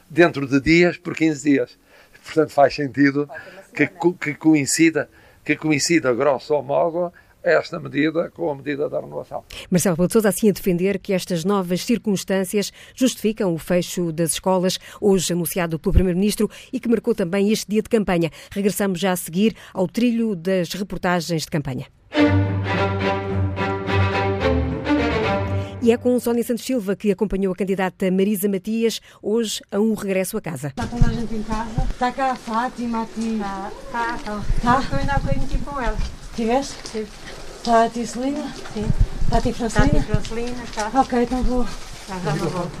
dentro 0.08 0.46
de 0.46 0.60
dias 0.60 0.96
por 0.96 1.14
15 1.14 1.50
dias. 1.50 1.78
Portanto, 2.24 2.50
faz 2.50 2.74
sentido 2.74 3.28
que, 3.74 3.86
que 4.20 4.34
coincida, 4.34 5.10
que 5.44 5.56
coincida, 5.56 6.12
grosso 6.14 6.60
modo, 6.62 7.12
esta 7.42 7.78
medida 7.78 8.30
com 8.30 8.50
a 8.50 8.54
medida 8.54 8.88
da 8.88 9.00
renovação. 9.00 9.44
Marcelo 9.70 9.94
Rebelo 9.94 10.08
de 10.08 10.12
Sousa 10.12 10.28
assim 10.28 10.48
a 10.48 10.52
defender 10.52 10.98
que 10.98 11.12
estas 11.12 11.44
novas 11.44 11.84
circunstâncias 11.84 12.72
justificam 12.94 13.52
o 13.52 13.58
fecho 13.58 14.12
das 14.12 14.32
escolas, 14.32 14.78
hoje 15.00 15.32
anunciado 15.32 15.78
pelo 15.78 15.92
Primeiro-Ministro 15.92 16.50
e 16.72 16.78
que 16.78 16.88
marcou 16.88 17.14
também 17.14 17.50
este 17.50 17.68
dia 17.68 17.82
de 17.82 17.88
campanha. 17.88 18.30
Regressamos 18.50 19.00
já 19.00 19.12
a 19.12 19.16
seguir 19.16 19.54
ao 19.72 19.88
trilho 19.88 20.34
das 20.36 20.72
reportagens 20.72 21.42
de 21.42 21.50
campanha. 21.50 21.86
E 25.82 25.90
é 25.90 25.96
com 25.96 26.18
Sónia 26.20 26.44
Santos 26.44 26.64
Silva 26.64 26.94
que 26.94 27.10
acompanhou 27.10 27.52
a 27.52 27.56
candidata 27.56 28.08
Marisa 28.08 28.48
Matias 28.48 29.00
hoje 29.20 29.60
a 29.68 29.80
um 29.80 29.94
regresso 29.94 30.36
a 30.36 30.40
casa. 30.40 30.68
Está 30.68 30.86
toda 30.86 31.06
a 31.06 31.12
gente 31.12 31.34
em 31.34 31.42
casa? 31.42 31.82
Está 31.90 32.12
cá 32.12 32.30
a 32.30 32.36
Fátima, 32.36 33.02
aqui. 33.02 33.34
Está, 33.34 33.72
está, 33.84 34.16
está. 34.16 34.42
Tá? 34.62 34.80
Estou 34.80 34.98
ainda 35.00 35.14
aqui 35.14 35.58
com 35.58 35.80
ela. 35.80 36.21
Tiveste? 36.34 36.74
Sim. 36.90 37.06
Está 37.58 37.84
a 37.84 37.90
tia 37.90 38.06
Celina? 38.06 38.52
Sim. 38.74 38.86
Está 39.22 39.38
a 39.38 39.40
tia 39.40 39.54
Francelina? 39.54 39.98
Está 39.98 40.12
a 40.12 40.20
Francelina, 40.20 40.64
está. 40.64 41.00
Ok, 41.00 41.22
então 41.22 41.42
vou... 41.42 41.66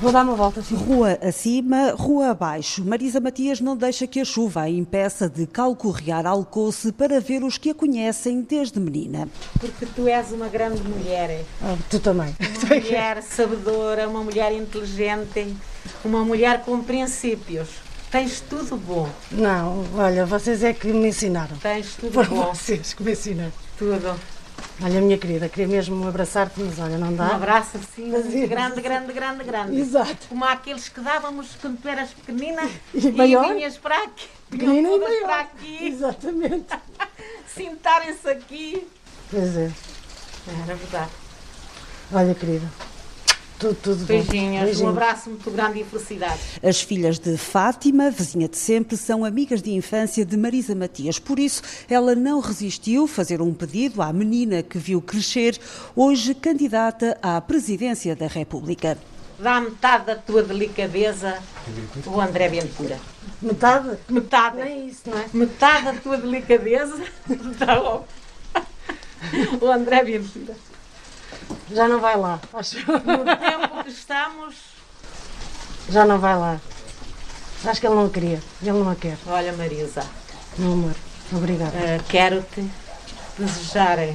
Vou 0.00 0.12
dar 0.12 0.24
uma 0.24 0.34
volta. 0.34 0.60
Sim. 0.62 0.74
Rua 0.74 1.18
acima, 1.22 1.92
rua 1.92 2.30
abaixo. 2.30 2.84
Marisa 2.84 3.20
Matias 3.20 3.60
não 3.60 3.76
deixa 3.76 4.06
que 4.06 4.20
a 4.20 4.24
chuva 4.24 4.62
a 4.62 4.68
impeça 4.68 5.28
de 5.28 5.46
calcorrear 5.46 6.26
Alcoce 6.26 6.92
para 6.92 7.20
ver 7.20 7.42
os 7.44 7.56
que 7.56 7.70
a 7.70 7.74
conhecem 7.74 8.42
desde 8.42 8.80
menina. 8.80 9.28
Porque 9.58 9.86
tu 9.86 10.08
és 10.08 10.32
uma 10.32 10.48
grande 10.48 10.82
mulher. 10.82 11.44
Ah, 11.62 11.76
tu 11.88 12.00
também. 12.00 12.34
Uma 12.40 12.80
mulher 12.80 13.22
sabedora, 13.22 14.08
uma 14.08 14.22
mulher 14.22 14.52
inteligente, 14.52 15.56
uma 16.04 16.24
mulher 16.24 16.62
com 16.64 16.82
princípios. 16.82 17.68
Tens 18.12 18.42
tudo 18.42 18.76
bom. 18.76 19.08
Não, 19.30 19.86
olha, 19.96 20.26
vocês 20.26 20.62
é 20.62 20.74
que 20.74 20.88
me 20.88 21.08
ensinaram. 21.08 21.56
Tens 21.56 21.96
tudo 21.96 22.12
Foram 22.12 22.28
bom. 22.28 22.54
vocês 22.54 22.92
que 22.92 23.02
me 23.02 23.12
ensinaram. 23.12 23.52
Tudo. 23.78 24.20
Olha, 24.82 25.00
minha 25.00 25.16
querida, 25.16 25.48
queria 25.48 25.66
mesmo 25.66 26.06
abraçar-te, 26.06 26.60
mas 26.60 26.78
olha, 26.78 26.98
não 26.98 27.14
dá. 27.14 27.24
Um 27.24 27.36
abraço 27.36 27.78
assim, 27.78 28.10
grande, 28.46 28.80
grande, 28.82 29.12
grande, 29.12 29.44
grande. 29.44 29.80
Exato. 29.80 30.28
Como 30.28 30.44
aqueles 30.44 30.90
que 30.90 31.00
dávamos 31.00 31.56
quando 31.60 31.80
tu 31.80 31.88
eras 31.88 32.10
pequenina 32.10 32.62
e, 32.92 33.06
e 33.06 33.12
maior? 33.12 33.54
vinhas 33.54 33.78
para 33.78 34.02
aqui. 34.04 34.28
Pequenina 34.50 34.88
e 34.90 34.98
maior. 34.98 35.22
para 35.22 35.40
aqui. 35.40 35.86
Exatamente. 35.86 36.66
Sentarem-se 37.48 38.28
aqui. 38.28 38.86
Pois 39.30 39.56
é. 39.56 39.70
Era 40.66 40.74
verdade. 40.74 41.10
Olha, 42.12 42.34
querida, 42.34 42.68
tudo, 43.62 43.76
tudo 43.80 44.04
Beijinhos, 44.04 44.64
Beijinhos, 44.64 44.80
um 44.80 44.88
abraço 44.88 45.30
muito 45.30 45.48
grande 45.50 45.80
e 45.80 45.84
felicidade. 45.84 46.40
As 46.62 46.80
filhas 46.80 47.18
de 47.18 47.36
Fátima, 47.36 48.10
vizinha 48.10 48.48
de 48.48 48.56
sempre, 48.56 48.96
são 48.96 49.24
amigas 49.24 49.62
de 49.62 49.70
infância 49.70 50.24
de 50.24 50.36
Marisa 50.36 50.74
Matias. 50.74 51.18
Por 51.18 51.38
isso, 51.38 51.62
ela 51.88 52.14
não 52.14 52.40
resistiu 52.40 53.06
fazer 53.06 53.40
um 53.40 53.54
pedido 53.54 54.02
à 54.02 54.12
menina 54.12 54.62
que 54.62 54.78
viu 54.78 55.00
crescer, 55.00 55.58
hoje 55.94 56.34
candidata 56.34 57.16
à 57.22 57.40
presidência 57.40 58.16
da 58.16 58.26
República. 58.26 58.98
Dá 59.38 59.60
metade 59.60 60.06
da 60.06 60.16
tua 60.16 60.42
delicadeza 60.42 61.38
o 62.06 62.20
André 62.20 62.48
Ventura. 62.48 62.98
Metade? 63.40 63.98
Metade. 64.08 64.56
Não 64.56 64.64
é 64.64 64.78
isso, 64.78 65.02
não 65.06 65.18
é? 65.18 65.24
Metade 65.32 65.84
da 65.84 65.94
tua 65.94 66.16
delicadeza. 66.16 67.02
O 69.60 69.70
André 69.70 70.02
Ventura. 70.02 70.56
Já 71.72 71.88
não 71.88 72.00
vai 72.00 72.16
lá, 72.18 72.38
acho. 72.52 72.76
No 72.78 73.24
tempo 73.24 73.82
que 73.84 73.90
estamos. 73.90 74.54
Já 75.88 76.04
não 76.04 76.18
vai 76.18 76.36
lá. 76.36 76.60
Acho 77.64 77.80
que 77.80 77.86
ele 77.86 77.94
não 77.94 78.10
queria. 78.10 78.42
Ele 78.60 78.72
não 78.72 78.90
a 78.90 78.94
quer. 78.94 79.16
Olha, 79.26 79.52
Marisa. 79.54 80.04
Meu 80.58 80.72
amor, 80.72 80.94
obrigada. 81.32 81.72
Uh, 81.72 82.02
Quero-te 82.08 82.68
desejar 83.38 83.98
uh, 83.98 84.14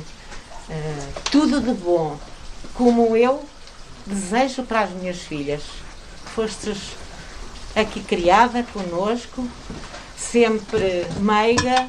tudo 1.32 1.60
de 1.60 1.74
bom, 1.74 2.20
como 2.76 3.18
eu 3.18 3.44
desejo 4.06 4.64
para 4.64 4.82
as 4.82 4.92
minhas 4.92 5.18
filhas. 5.18 5.64
Fostes 6.36 6.96
aqui 7.76 8.02
criada 8.04 8.64
conosco, 8.72 9.48
sempre 10.16 11.08
meiga, 11.20 11.88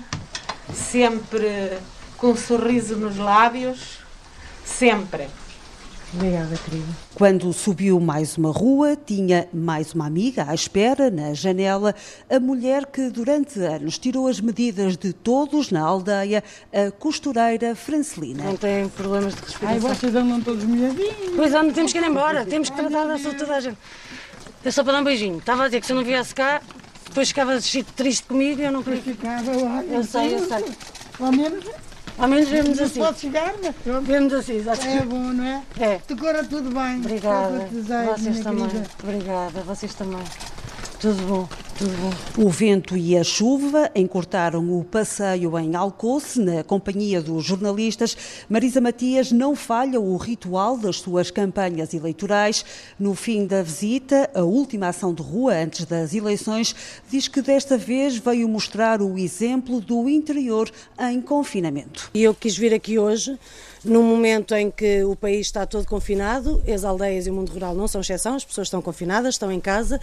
sempre 0.72 1.78
com 2.16 2.28
um 2.28 2.36
sorriso 2.36 2.96
nos 2.96 3.18
lábios, 3.18 3.98
sempre. 4.64 5.28
Obrigada, 6.14 6.56
querida. 6.64 6.86
Quando 7.14 7.52
subiu 7.52 8.00
mais 8.00 8.38
uma 8.38 8.50
rua, 8.50 8.96
tinha 8.96 9.46
mais 9.52 9.92
uma 9.92 10.06
amiga 10.06 10.46
à 10.48 10.54
espera 10.54 11.10
na 11.10 11.34
janela, 11.34 11.94
a 12.30 12.40
mulher 12.40 12.86
que 12.86 13.10
durante 13.10 13.60
anos 13.60 13.98
tirou 13.98 14.26
as 14.26 14.40
medidas 14.40 14.96
de 14.96 15.12
todos 15.12 15.70
na 15.70 15.82
aldeia, 15.82 16.42
a 16.72 16.90
costureira 16.90 17.74
Francelina. 17.74 18.44
Não 18.44 18.56
tem 18.56 18.88
problemas 18.88 19.34
de 19.34 19.40
respiração. 19.42 19.68
Ai, 19.68 19.78
vocês 19.78 20.14
andam 20.14 20.40
todos 20.40 20.64
molhadinhos. 20.64 21.14
Pois 21.36 21.52
é, 21.52 21.70
temos 21.72 21.92
que 21.92 21.98
ir 21.98 22.04
embora, 22.04 22.46
temos 22.46 22.70
que 22.70 22.76
tratar 22.76 23.04
da 23.04 23.18
saúde 23.18 23.36
de 23.36 23.44
toda 23.44 23.56
a 23.56 23.60
gente. 23.60 23.78
É 24.64 24.70
só 24.70 24.82
para 24.82 24.94
dar 24.94 25.00
um 25.00 25.04
beijinho. 25.04 25.38
Estava 25.38 25.64
a 25.64 25.66
dizer 25.66 25.80
que 25.80 25.86
se 25.86 25.92
eu 25.92 25.96
não 25.96 26.04
viesse 26.04 26.34
cá, 26.34 26.62
depois 27.06 27.28
ficava 27.28 27.58
triste 27.94 28.24
comigo 28.24 28.60
e 28.60 28.64
eu 28.64 28.72
não 28.72 28.82
queria. 28.82 29.02
Ficava, 29.02 29.50
olha. 29.50 29.86
Eu 29.86 30.04
sei, 30.04 30.34
eu 30.34 30.46
sei. 30.46 30.64
Ao 31.20 31.32
menos, 31.32 31.64
Ao 32.18 32.26
menos 32.28 32.48
vemos 32.48 32.76
não 32.78 32.84
assim. 32.86 33.00
pode 33.00 33.20
chegar, 33.20 33.54
mas 33.62 33.74
pronto. 33.76 34.02
Vemos 34.04 34.32
assim, 34.32 34.68
acho 34.68 34.80
que- 34.80 34.88
É 34.88 35.00
bom, 35.02 35.18
não 35.18 35.44
é? 35.44 35.62
É. 35.78 35.98
Te 35.98 36.16
corra 36.16 36.42
tudo 36.44 36.70
bem. 36.70 36.96
Obrigada. 36.96 37.68
desejo, 37.70 38.10
Vocês 38.10 38.40
também. 38.40 38.66
querida. 38.68 38.88
Obrigada, 39.02 39.60
vocês 39.62 39.94
também. 39.94 40.22
Tudo 41.00 41.22
bom, 41.28 41.48
tudo 41.78 41.92
bom. 41.96 42.44
O 42.44 42.50
vento 42.50 42.96
e 42.96 43.16
a 43.16 43.22
chuva 43.22 43.88
encurtaram 43.94 44.76
o 44.76 44.82
passeio 44.82 45.56
em 45.56 45.76
Alcoce, 45.76 46.40
na 46.40 46.64
companhia 46.64 47.22
dos 47.22 47.44
jornalistas. 47.44 48.16
Marisa 48.48 48.80
Matias 48.80 49.30
não 49.30 49.54
falha 49.54 50.00
o 50.00 50.16
ritual 50.16 50.76
das 50.76 50.96
suas 50.96 51.30
campanhas 51.30 51.94
eleitorais. 51.94 52.64
No 52.98 53.14
fim 53.14 53.46
da 53.46 53.62
visita, 53.62 54.28
a 54.34 54.42
última 54.42 54.88
ação 54.88 55.14
de 55.14 55.22
rua 55.22 55.54
antes 55.54 55.84
das 55.84 56.12
eleições, 56.14 56.74
diz 57.08 57.28
que 57.28 57.40
desta 57.40 57.78
vez 57.78 58.18
veio 58.18 58.48
mostrar 58.48 59.00
o 59.00 59.16
exemplo 59.16 59.80
do 59.80 60.08
interior 60.08 60.68
em 60.98 61.20
confinamento. 61.20 62.10
Eu 62.12 62.34
quis 62.34 62.56
vir 62.56 62.74
aqui 62.74 62.98
hoje, 62.98 63.38
num 63.84 64.02
momento 64.02 64.54
em 64.54 64.70
que 64.70 65.04
o 65.04 65.14
país 65.14 65.46
está 65.46 65.66
todo 65.66 65.86
confinado, 65.86 66.62
as 66.72 66.84
aldeias 66.84 67.26
e 67.26 67.30
o 67.30 67.34
mundo 67.34 67.52
rural 67.52 67.74
não 67.74 67.86
são 67.86 68.00
exceção, 68.00 68.34
as 68.34 68.44
pessoas 68.44 68.66
estão 68.66 68.82
confinadas, 68.82 69.34
estão 69.34 69.50
em 69.50 69.60
casa, 69.60 70.00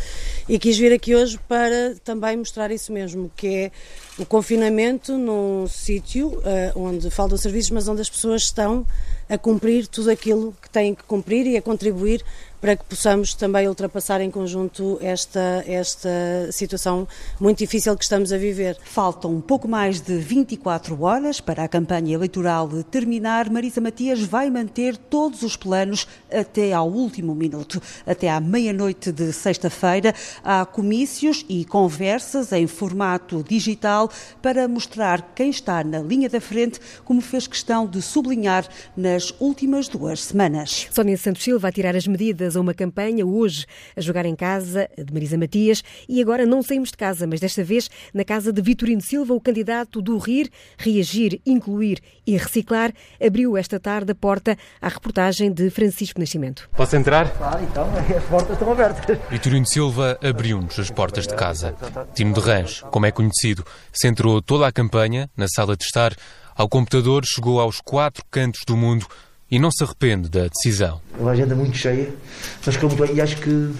e 0.47 0.57
quis 0.57 0.77
vir 0.77 0.93
aqui 0.93 1.15
hoje 1.15 1.39
para 1.47 1.95
também 2.03 2.37
mostrar 2.37 2.71
isso 2.71 2.91
mesmo, 2.91 3.31
que 3.35 3.47
é 3.47 3.71
o 4.17 4.25
confinamento 4.25 5.17
num 5.17 5.67
sítio 5.67 6.41
eh, 6.45 6.71
onde 6.75 7.09
faltam 7.09 7.37
serviços, 7.37 7.71
mas 7.71 7.87
onde 7.87 8.01
as 8.01 8.09
pessoas 8.09 8.43
estão 8.43 8.85
a 9.29 9.37
cumprir 9.37 9.87
tudo 9.87 10.09
aquilo 10.09 10.55
que 10.61 10.69
têm 10.69 10.95
que 10.95 11.03
cumprir 11.03 11.45
e 11.47 11.57
a 11.57 11.61
contribuir 11.61 12.23
para 12.65 12.75
que 12.75 12.85
possamos 12.85 13.35
também 13.35 13.67
ultrapassar 13.67 14.21
em 14.21 14.31
conjunto 14.31 14.97
esta, 14.99 15.63
esta 15.67 16.09
situação 16.51 17.07
muito 17.39 17.59
difícil 17.59 17.95
que 17.95 18.03
estamos 18.03 18.33
a 18.33 18.39
viver. 18.39 18.75
Faltam 18.83 19.35
um 19.35 19.39
pouco 19.39 19.67
mais 19.67 20.01
de 20.01 20.17
24 20.17 20.99
horas 21.03 21.39
para 21.39 21.63
a 21.63 21.67
campanha 21.67 22.15
eleitoral 22.15 22.67
terminar. 22.89 23.51
Marisa 23.51 23.79
Matias 23.79 24.19
vai 24.19 24.49
manter 24.49 24.97
todos 24.97 25.43
os 25.43 25.55
planos 25.55 26.07
até 26.31 26.73
ao 26.73 26.89
último 26.89 27.35
minuto. 27.35 27.79
Até 28.03 28.31
à 28.31 28.39
meia-noite 28.39 29.11
de 29.11 29.31
sexta-feira, 29.31 30.15
há 30.43 30.65
comícios 30.65 31.45
e 31.47 31.65
conversas 31.65 32.51
em 32.51 32.65
formato 32.65 33.45
digital 33.47 34.09
para 34.41 34.67
mostrar 34.67 35.33
quem 35.35 35.51
está 35.51 35.83
na 35.83 35.99
linha 35.99 36.29
da 36.29 36.41
frente, 36.41 36.79
como 37.03 37.21
fez 37.21 37.45
questão 37.45 37.85
de 37.85 38.01
sublinhar 38.01 38.67
nas 38.97 39.31
últimas 39.39 39.87
duas 39.87 40.19
semanas. 40.19 40.87
Sónia 40.91 41.15
Santos 41.15 41.43
Silva 41.43 41.67
a 41.67 41.71
tirar 41.71 41.95
as 41.95 42.07
medidas 42.07 42.54
a 42.55 42.61
uma 42.61 42.73
campanha, 42.73 43.25
hoje 43.25 43.65
a 43.95 44.01
jogar 44.01 44.25
em 44.25 44.35
casa 44.35 44.89
de 44.97 45.13
Marisa 45.13 45.37
Matias 45.37 45.83
e 46.07 46.21
agora 46.21 46.45
não 46.45 46.61
saímos 46.61 46.89
de 46.89 46.97
casa, 46.97 47.27
mas 47.27 47.39
desta 47.39 47.63
vez 47.63 47.89
na 48.13 48.23
casa 48.23 48.51
de 48.51 48.61
Vitorino 48.61 49.01
Silva, 49.01 49.33
o 49.33 49.41
candidato 49.41 50.01
do 50.01 50.17
Rir, 50.17 50.49
Reagir, 50.77 51.41
Incluir 51.45 51.99
e 52.25 52.37
Reciclar, 52.37 52.93
abriu 53.23 53.57
esta 53.57 53.79
tarde 53.79 54.11
a 54.11 54.15
porta 54.15 54.57
à 54.81 54.87
reportagem 54.87 55.51
de 55.51 55.69
Francisco 55.69 56.19
Nascimento. 56.19 56.69
Posso 56.75 56.95
entrar? 56.95 57.29
Claro, 57.31 57.63
então, 57.63 57.87
as 58.15 58.23
portas 58.25 58.51
estão 58.51 58.71
abertas. 58.71 59.19
Vitorino 59.29 59.65
Silva 59.65 60.17
abriu-nos 60.23 60.77
as 60.79 60.89
portas 60.89 61.27
de 61.27 61.35
casa. 61.35 61.75
Tino 62.13 62.33
de 62.33 62.39
Rãs, 62.39 62.81
como 62.91 63.05
é 63.05 63.11
conhecido, 63.11 63.65
centrou 63.91 64.41
toda 64.41 64.67
a 64.67 64.71
campanha 64.71 65.29
na 65.35 65.47
sala 65.47 65.75
de 65.75 65.83
estar. 65.83 66.15
Ao 66.55 66.69
computador 66.69 67.23
chegou 67.25 67.59
aos 67.59 67.81
quatro 67.81 68.23
cantos 68.31 68.61
do 68.65 68.77
mundo 68.77 69.05
e 69.55 69.59
não 69.59 69.71
se 69.71 69.85
arrepende 69.85 70.27
da 70.27 70.47
decisão. 70.47 70.99
Uma 71.17 71.31
agenda 71.31 71.55
muito 71.55 71.77
cheia, 71.77 72.09
mas 72.65 72.75
que 72.75 72.83
eu 72.83 72.89
muito 72.89 73.07
bem, 73.07 73.15
e 73.15 73.21
acho 73.21 73.37
que 73.37 73.71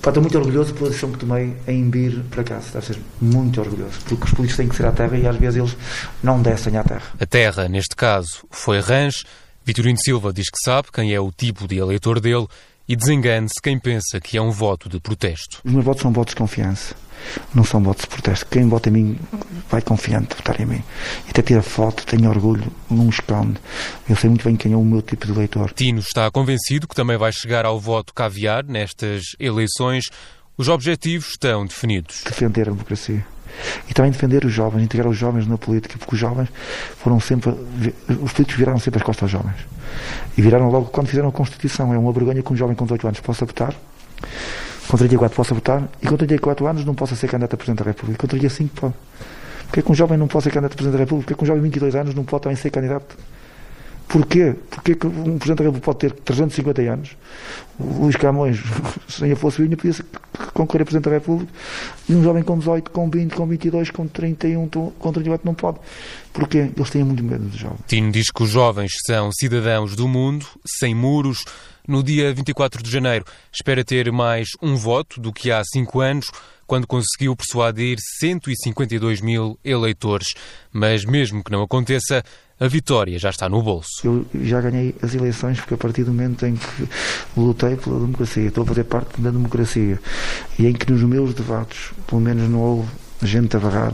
pá, 0.00 0.10
estou 0.10 0.22
muito 0.22 0.38
orgulhoso 0.38 0.72
pela 0.72 0.88
decisão 0.88 1.10
que 1.10 1.18
tomei 1.18 1.56
em 1.66 1.90
vir 1.90 2.22
para 2.30 2.44
cá. 2.44 2.60
Deve 2.72 2.86
ser 2.86 2.98
muito 3.20 3.60
orgulhoso, 3.60 3.98
porque 4.06 4.24
os 4.26 4.30
políticos 4.30 4.56
têm 4.56 4.68
que 4.68 4.76
ser 4.76 4.86
à 4.86 4.92
terra 4.92 5.16
e 5.16 5.26
às 5.26 5.34
vezes 5.34 5.58
eles 5.58 5.76
não 6.22 6.40
descem 6.40 6.76
à 6.76 6.84
terra. 6.84 7.02
A 7.18 7.26
terra, 7.26 7.68
neste 7.68 7.96
caso, 7.96 8.46
foi 8.52 8.78
Rãs. 8.78 9.24
Vitorino 9.64 9.98
Silva 9.98 10.32
diz 10.32 10.48
que 10.48 10.62
sabe 10.64 10.92
quem 10.92 11.12
é 11.12 11.18
o 11.18 11.32
tipo 11.32 11.66
de 11.66 11.76
eleitor 11.76 12.20
dele 12.20 12.46
e 12.88 12.96
desengane-se 12.96 13.60
quem 13.62 13.78
pensa 13.78 14.18
que 14.18 14.38
é 14.38 14.42
um 14.42 14.50
voto 14.50 14.88
de 14.88 14.98
protesto. 14.98 15.60
Os 15.64 15.70
meus 15.70 15.84
votos 15.84 16.02
são 16.02 16.10
votos 16.10 16.32
de 16.32 16.40
confiança, 16.40 16.94
não 17.54 17.62
são 17.62 17.82
votos 17.82 18.02
de 18.02 18.08
protesto. 18.08 18.46
Quem 18.46 18.66
vota 18.66 18.88
em 18.88 18.92
mim 18.92 19.18
vai 19.70 19.82
confiante 19.82 20.34
votar 20.34 20.58
em 20.60 20.64
mim. 20.64 20.82
E 21.26 21.30
até 21.30 21.42
tira 21.42 21.60
foto, 21.60 22.06
tenho 22.06 22.30
orgulho, 22.30 22.72
não 22.90 23.10
esconde. 23.10 23.58
Eu 24.08 24.16
sei 24.16 24.30
muito 24.30 24.44
bem 24.44 24.56
quem 24.56 24.72
é 24.72 24.76
o 24.76 24.84
meu 24.84 25.02
tipo 25.02 25.26
de 25.26 25.32
eleitor. 25.32 25.70
Tino 25.72 26.00
está 26.00 26.30
convencido 26.30 26.88
que 26.88 26.94
também 26.94 27.18
vai 27.18 27.30
chegar 27.30 27.66
ao 27.66 27.78
voto 27.78 28.14
caviar 28.14 28.64
nestas 28.64 29.22
eleições. 29.38 30.06
Os 30.56 30.68
objetivos 30.68 31.30
estão 31.32 31.66
definidos. 31.66 32.22
Defender 32.24 32.68
a 32.68 32.72
democracia. 32.72 33.24
E 33.88 33.94
também 33.94 34.10
defender 34.10 34.44
os 34.44 34.52
jovens, 34.52 34.82
integrar 34.82 35.08
os 35.08 35.16
jovens 35.16 35.46
na 35.46 35.58
política, 35.58 35.98
porque 35.98 36.14
os 36.14 36.20
jovens 36.20 36.48
foram 36.96 37.20
sempre. 37.20 37.50
Os 37.50 38.32
políticos 38.32 38.54
viraram 38.54 38.78
sempre 38.78 39.00
as 39.00 39.04
costas 39.04 39.24
aos 39.24 39.32
jovens. 39.32 39.77
E 40.36 40.42
viraram 40.42 40.70
logo 40.70 40.86
quando 40.86 41.08
fizeram 41.08 41.28
a 41.28 41.32
Constituição. 41.32 41.92
É 41.92 41.98
uma 41.98 42.12
vergonha 42.12 42.42
que 42.42 42.52
um 42.52 42.56
jovem 42.56 42.74
com 42.74 42.84
18 42.84 43.06
anos 43.06 43.20
possa 43.20 43.44
votar, 43.44 43.74
com 44.88 44.96
34 44.96 45.36
possa 45.36 45.54
votar, 45.54 45.88
e 46.02 46.06
com 46.06 46.16
34 46.16 46.66
anos 46.66 46.84
não 46.84 46.94
possa 46.94 47.14
ser 47.14 47.28
candidato 47.28 47.54
a 47.54 47.56
Presidente 47.56 47.84
da 47.84 47.90
República. 47.90 48.18
Com 48.20 48.26
35 48.26 48.80
pode. 48.80 48.94
Porquê 49.66 49.82
que 49.82 49.92
um 49.92 49.94
jovem 49.94 50.16
não 50.16 50.28
pode 50.28 50.44
ser 50.44 50.50
candidato 50.50 50.72
a 50.72 50.76
Presidente 50.76 50.98
da 50.98 51.04
República? 51.04 51.26
Porquê 51.26 51.38
que 51.38 51.44
um 51.44 51.46
jovem 51.46 51.62
de 51.62 51.68
22 51.68 51.94
anos 51.94 52.14
não 52.14 52.24
pode 52.24 52.42
também 52.42 52.56
ser 52.56 52.70
candidato? 52.70 53.16
Porquê? 54.08 54.54
Porquê 54.70 54.94
que 54.94 55.06
um 55.06 55.38
Presidente 55.38 55.58
da 55.58 55.64
República 55.64 55.84
pode 55.84 55.98
ter 55.98 56.12
350 56.12 56.82
anos? 56.82 57.10
Luís 57.78 58.16
Camões, 58.16 58.58
sem 59.06 59.30
a 59.30 59.36
Força 59.36 59.62
Vinha, 59.62 59.76
podia 59.76 59.94
concorrer 60.54 60.82
a 60.82 60.84
Presidente 60.86 61.04
da 61.04 61.10
República 61.10 61.52
e 62.08 62.14
um 62.14 62.22
jovem 62.22 62.42
com 62.42 62.58
18, 62.58 62.90
com 62.90 63.10
20, 63.10 63.34
com 63.34 63.46
22, 63.46 63.90
com 63.90 64.08
31, 64.08 64.66
com 64.68 65.12
38 65.12 65.44
não 65.44 65.54
pode. 65.54 65.78
Porquê? 66.32 66.70
Eles 66.74 66.90
têm 66.90 67.04
muito 67.04 67.22
medo 67.22 67.44
dos 67.44 67.58
jovens. 67.58 67.80
Tino 67.86 68.10
diz 68.10 68.30
que 68.30 68.42
os 68.42 68.50
jovens 68.50 68.92
são 69.06 69.30
cidadãos 69.30 69.94
do 69.94 70.08
mundo, 70.08 70.46
sem 70.66 70.94
muros. 70.94 71.44
No 71.86 72.02
dia 72.02 72.32
24 72.34 72.82
de 72.82 72.90
janeiro, 72.90 73.24
espera 73.52 73.84
ter 73.84 74.10
mais 74.12 74.48
um 74.60 74.76
voto 74.76 75.20
do 75.20 75.32
que 75.32 75.50
há 75.50 75.62
cinco 75.64 76.00
anos, 76.00 76.30
quando 76.66 76.86
conseguiu 76.86 77.34
persuadir 77.34 77.96
152 78.20 79.20
mil 79.22 79.58
eleitores. 79.64 80.28
Mas 80.70 81.04
mesmo 81.04 81.42
que 81.42 81.50
não 81.50 81.62
aconteça, 81.62 82.22
a 82.60 82.66
vitória 82.66 83.18
já 83.18 83.30
está 83.30 83.48
no 83.48 83.62
bolso. 83.62 83.88
Eu 84.04 84.26
já 84.42 84.60
ganhei 84.60 84.94
as 85.02 85.14
eleições 85.14 85.58
porque 85.58 85.74
a 85.74 85.78
partir 85.78 86.04
do 86.04 86.12
momento 86.12 86.44
em 86.46 86.56
que 86.56 86.88
lutei 87.36 87.76
pela 87.76 88.00
democracia, 88.00 88.48
estou 88.48 88.64
a 88.64 88.66
fazer 88.66 88.84
parte 88.84 89.20
da 89.20 89.30
democracia 89.30 90.00
e 90.58 90.66
em 90.66 90.72
que 90.72 90.90
nos 90.90 91.02
meus 91.02 91.34
debates, 91.34 91.92
pelo 92.06 92.20
menos 92.20 92.48
não 92.48 92.60
houve 92.60 92.88
gente 93.22 93.56
a 93.56 93.60
barrar, 93.60 93.92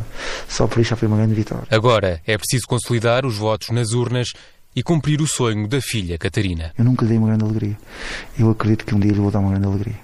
só 0.49 0.67
por 0.67 0.81
isso 0.81 0.91
já 0.91 0.97
foi 0.97 1.09
uma 1.09 1.17
grande 1.17 1.35
vitória. 1.35 1.67
Agora 1.71 2.21
é 2.27 2.37
preciso 2.37 2.67
consolidar 2.67 3.25
os 3.25 3.37
votos 3.37 3.71
nas 3.71 3.93
urnas 3.93 4.33
e 4.77 4.83
cumprir 4.83 5.21
o 5.21 5.27
sonho 5.27 5.69
da 5.69 5.81
filha 5.81 6.19
Catarina. 6.19 6.73
Eu 6.77 6.85
nunca 6.85 7.07
dei 7.07 7.17
uma 7.17 7.29
grande 7.29 7.45
alegria. 7.45 7.79
Eu 8.39 8.51
acredito 8.51 8.85
que 8.85 8.95
um 8.95 9.01
dia 9.01 9.13
lhe 9.13 9.21
vou 9.21 9.31
dar 9.31 9.39
uma 9.39 9.51
grande 9.51 9.67
alegria. 9.67 10.04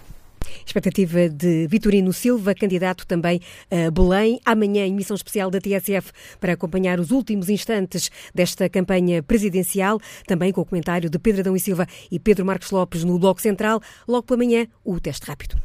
Expectativa 0.65 1.29
de 1.29 1.67
Vitorino 1.67 2.13
Silva, 2.13 2.55
candidato 2.55 3.07
também 3.07 3.41
a 3.71 3.91
Belém. 3.91 4.41
Amanhã, 4.45 4.87
emissão 4.87 5.15
especial 5.15 5.51
da 5.51 5.61
TSF 5.61 6.13
para 6.39 6.53
acompanhar 6.53 7.01
os 7.01 7.11
últimos 7.11 7.49
instantes 7.49 8.11
desta 8.35 8.69
campanha 8.69 9.23
presidencial. 9.23 9.99
Também 10.27 10.53
com 10.53 10.61
o 10.61 10.65
comentário 10.65 11.11
de 11.11 11.19
Pedro 11.19 11.41
Adão 11.41 11.57
e 11.57 11.61
Silva 11.61 11.87
e 12.11 12.19
Pedro 12.19 12.45
Marcos 12.45 12.71
Lopes 12.71 13.05
no 13.05 13.19
Bloco 13.19 13.41
Central. 13.41 13.81
Logo 14.07 14.25
pela 14.25 14.39
manhã, 14.39 14.67
o 14.85 14.99
teste 15.01 15.27
rápido. 15.27 15.57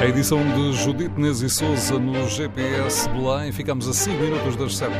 A 0.00 0.06
edição 0.06 0.38
de 0.54 0.72
Judite 0.74 1.20
Nes 1.20 1.40
e 1.40 1.50
Souza 1.50 1.98
no 1.98 2.28
GPS 2.28 3.08
Belém. 3.08 3.50
Ficamos 3.50 3.88
a 3.88 3.92
5 3.92 4.16
minutos 4.22 4.54
das 4.54 4.76
7. 4.76 4.94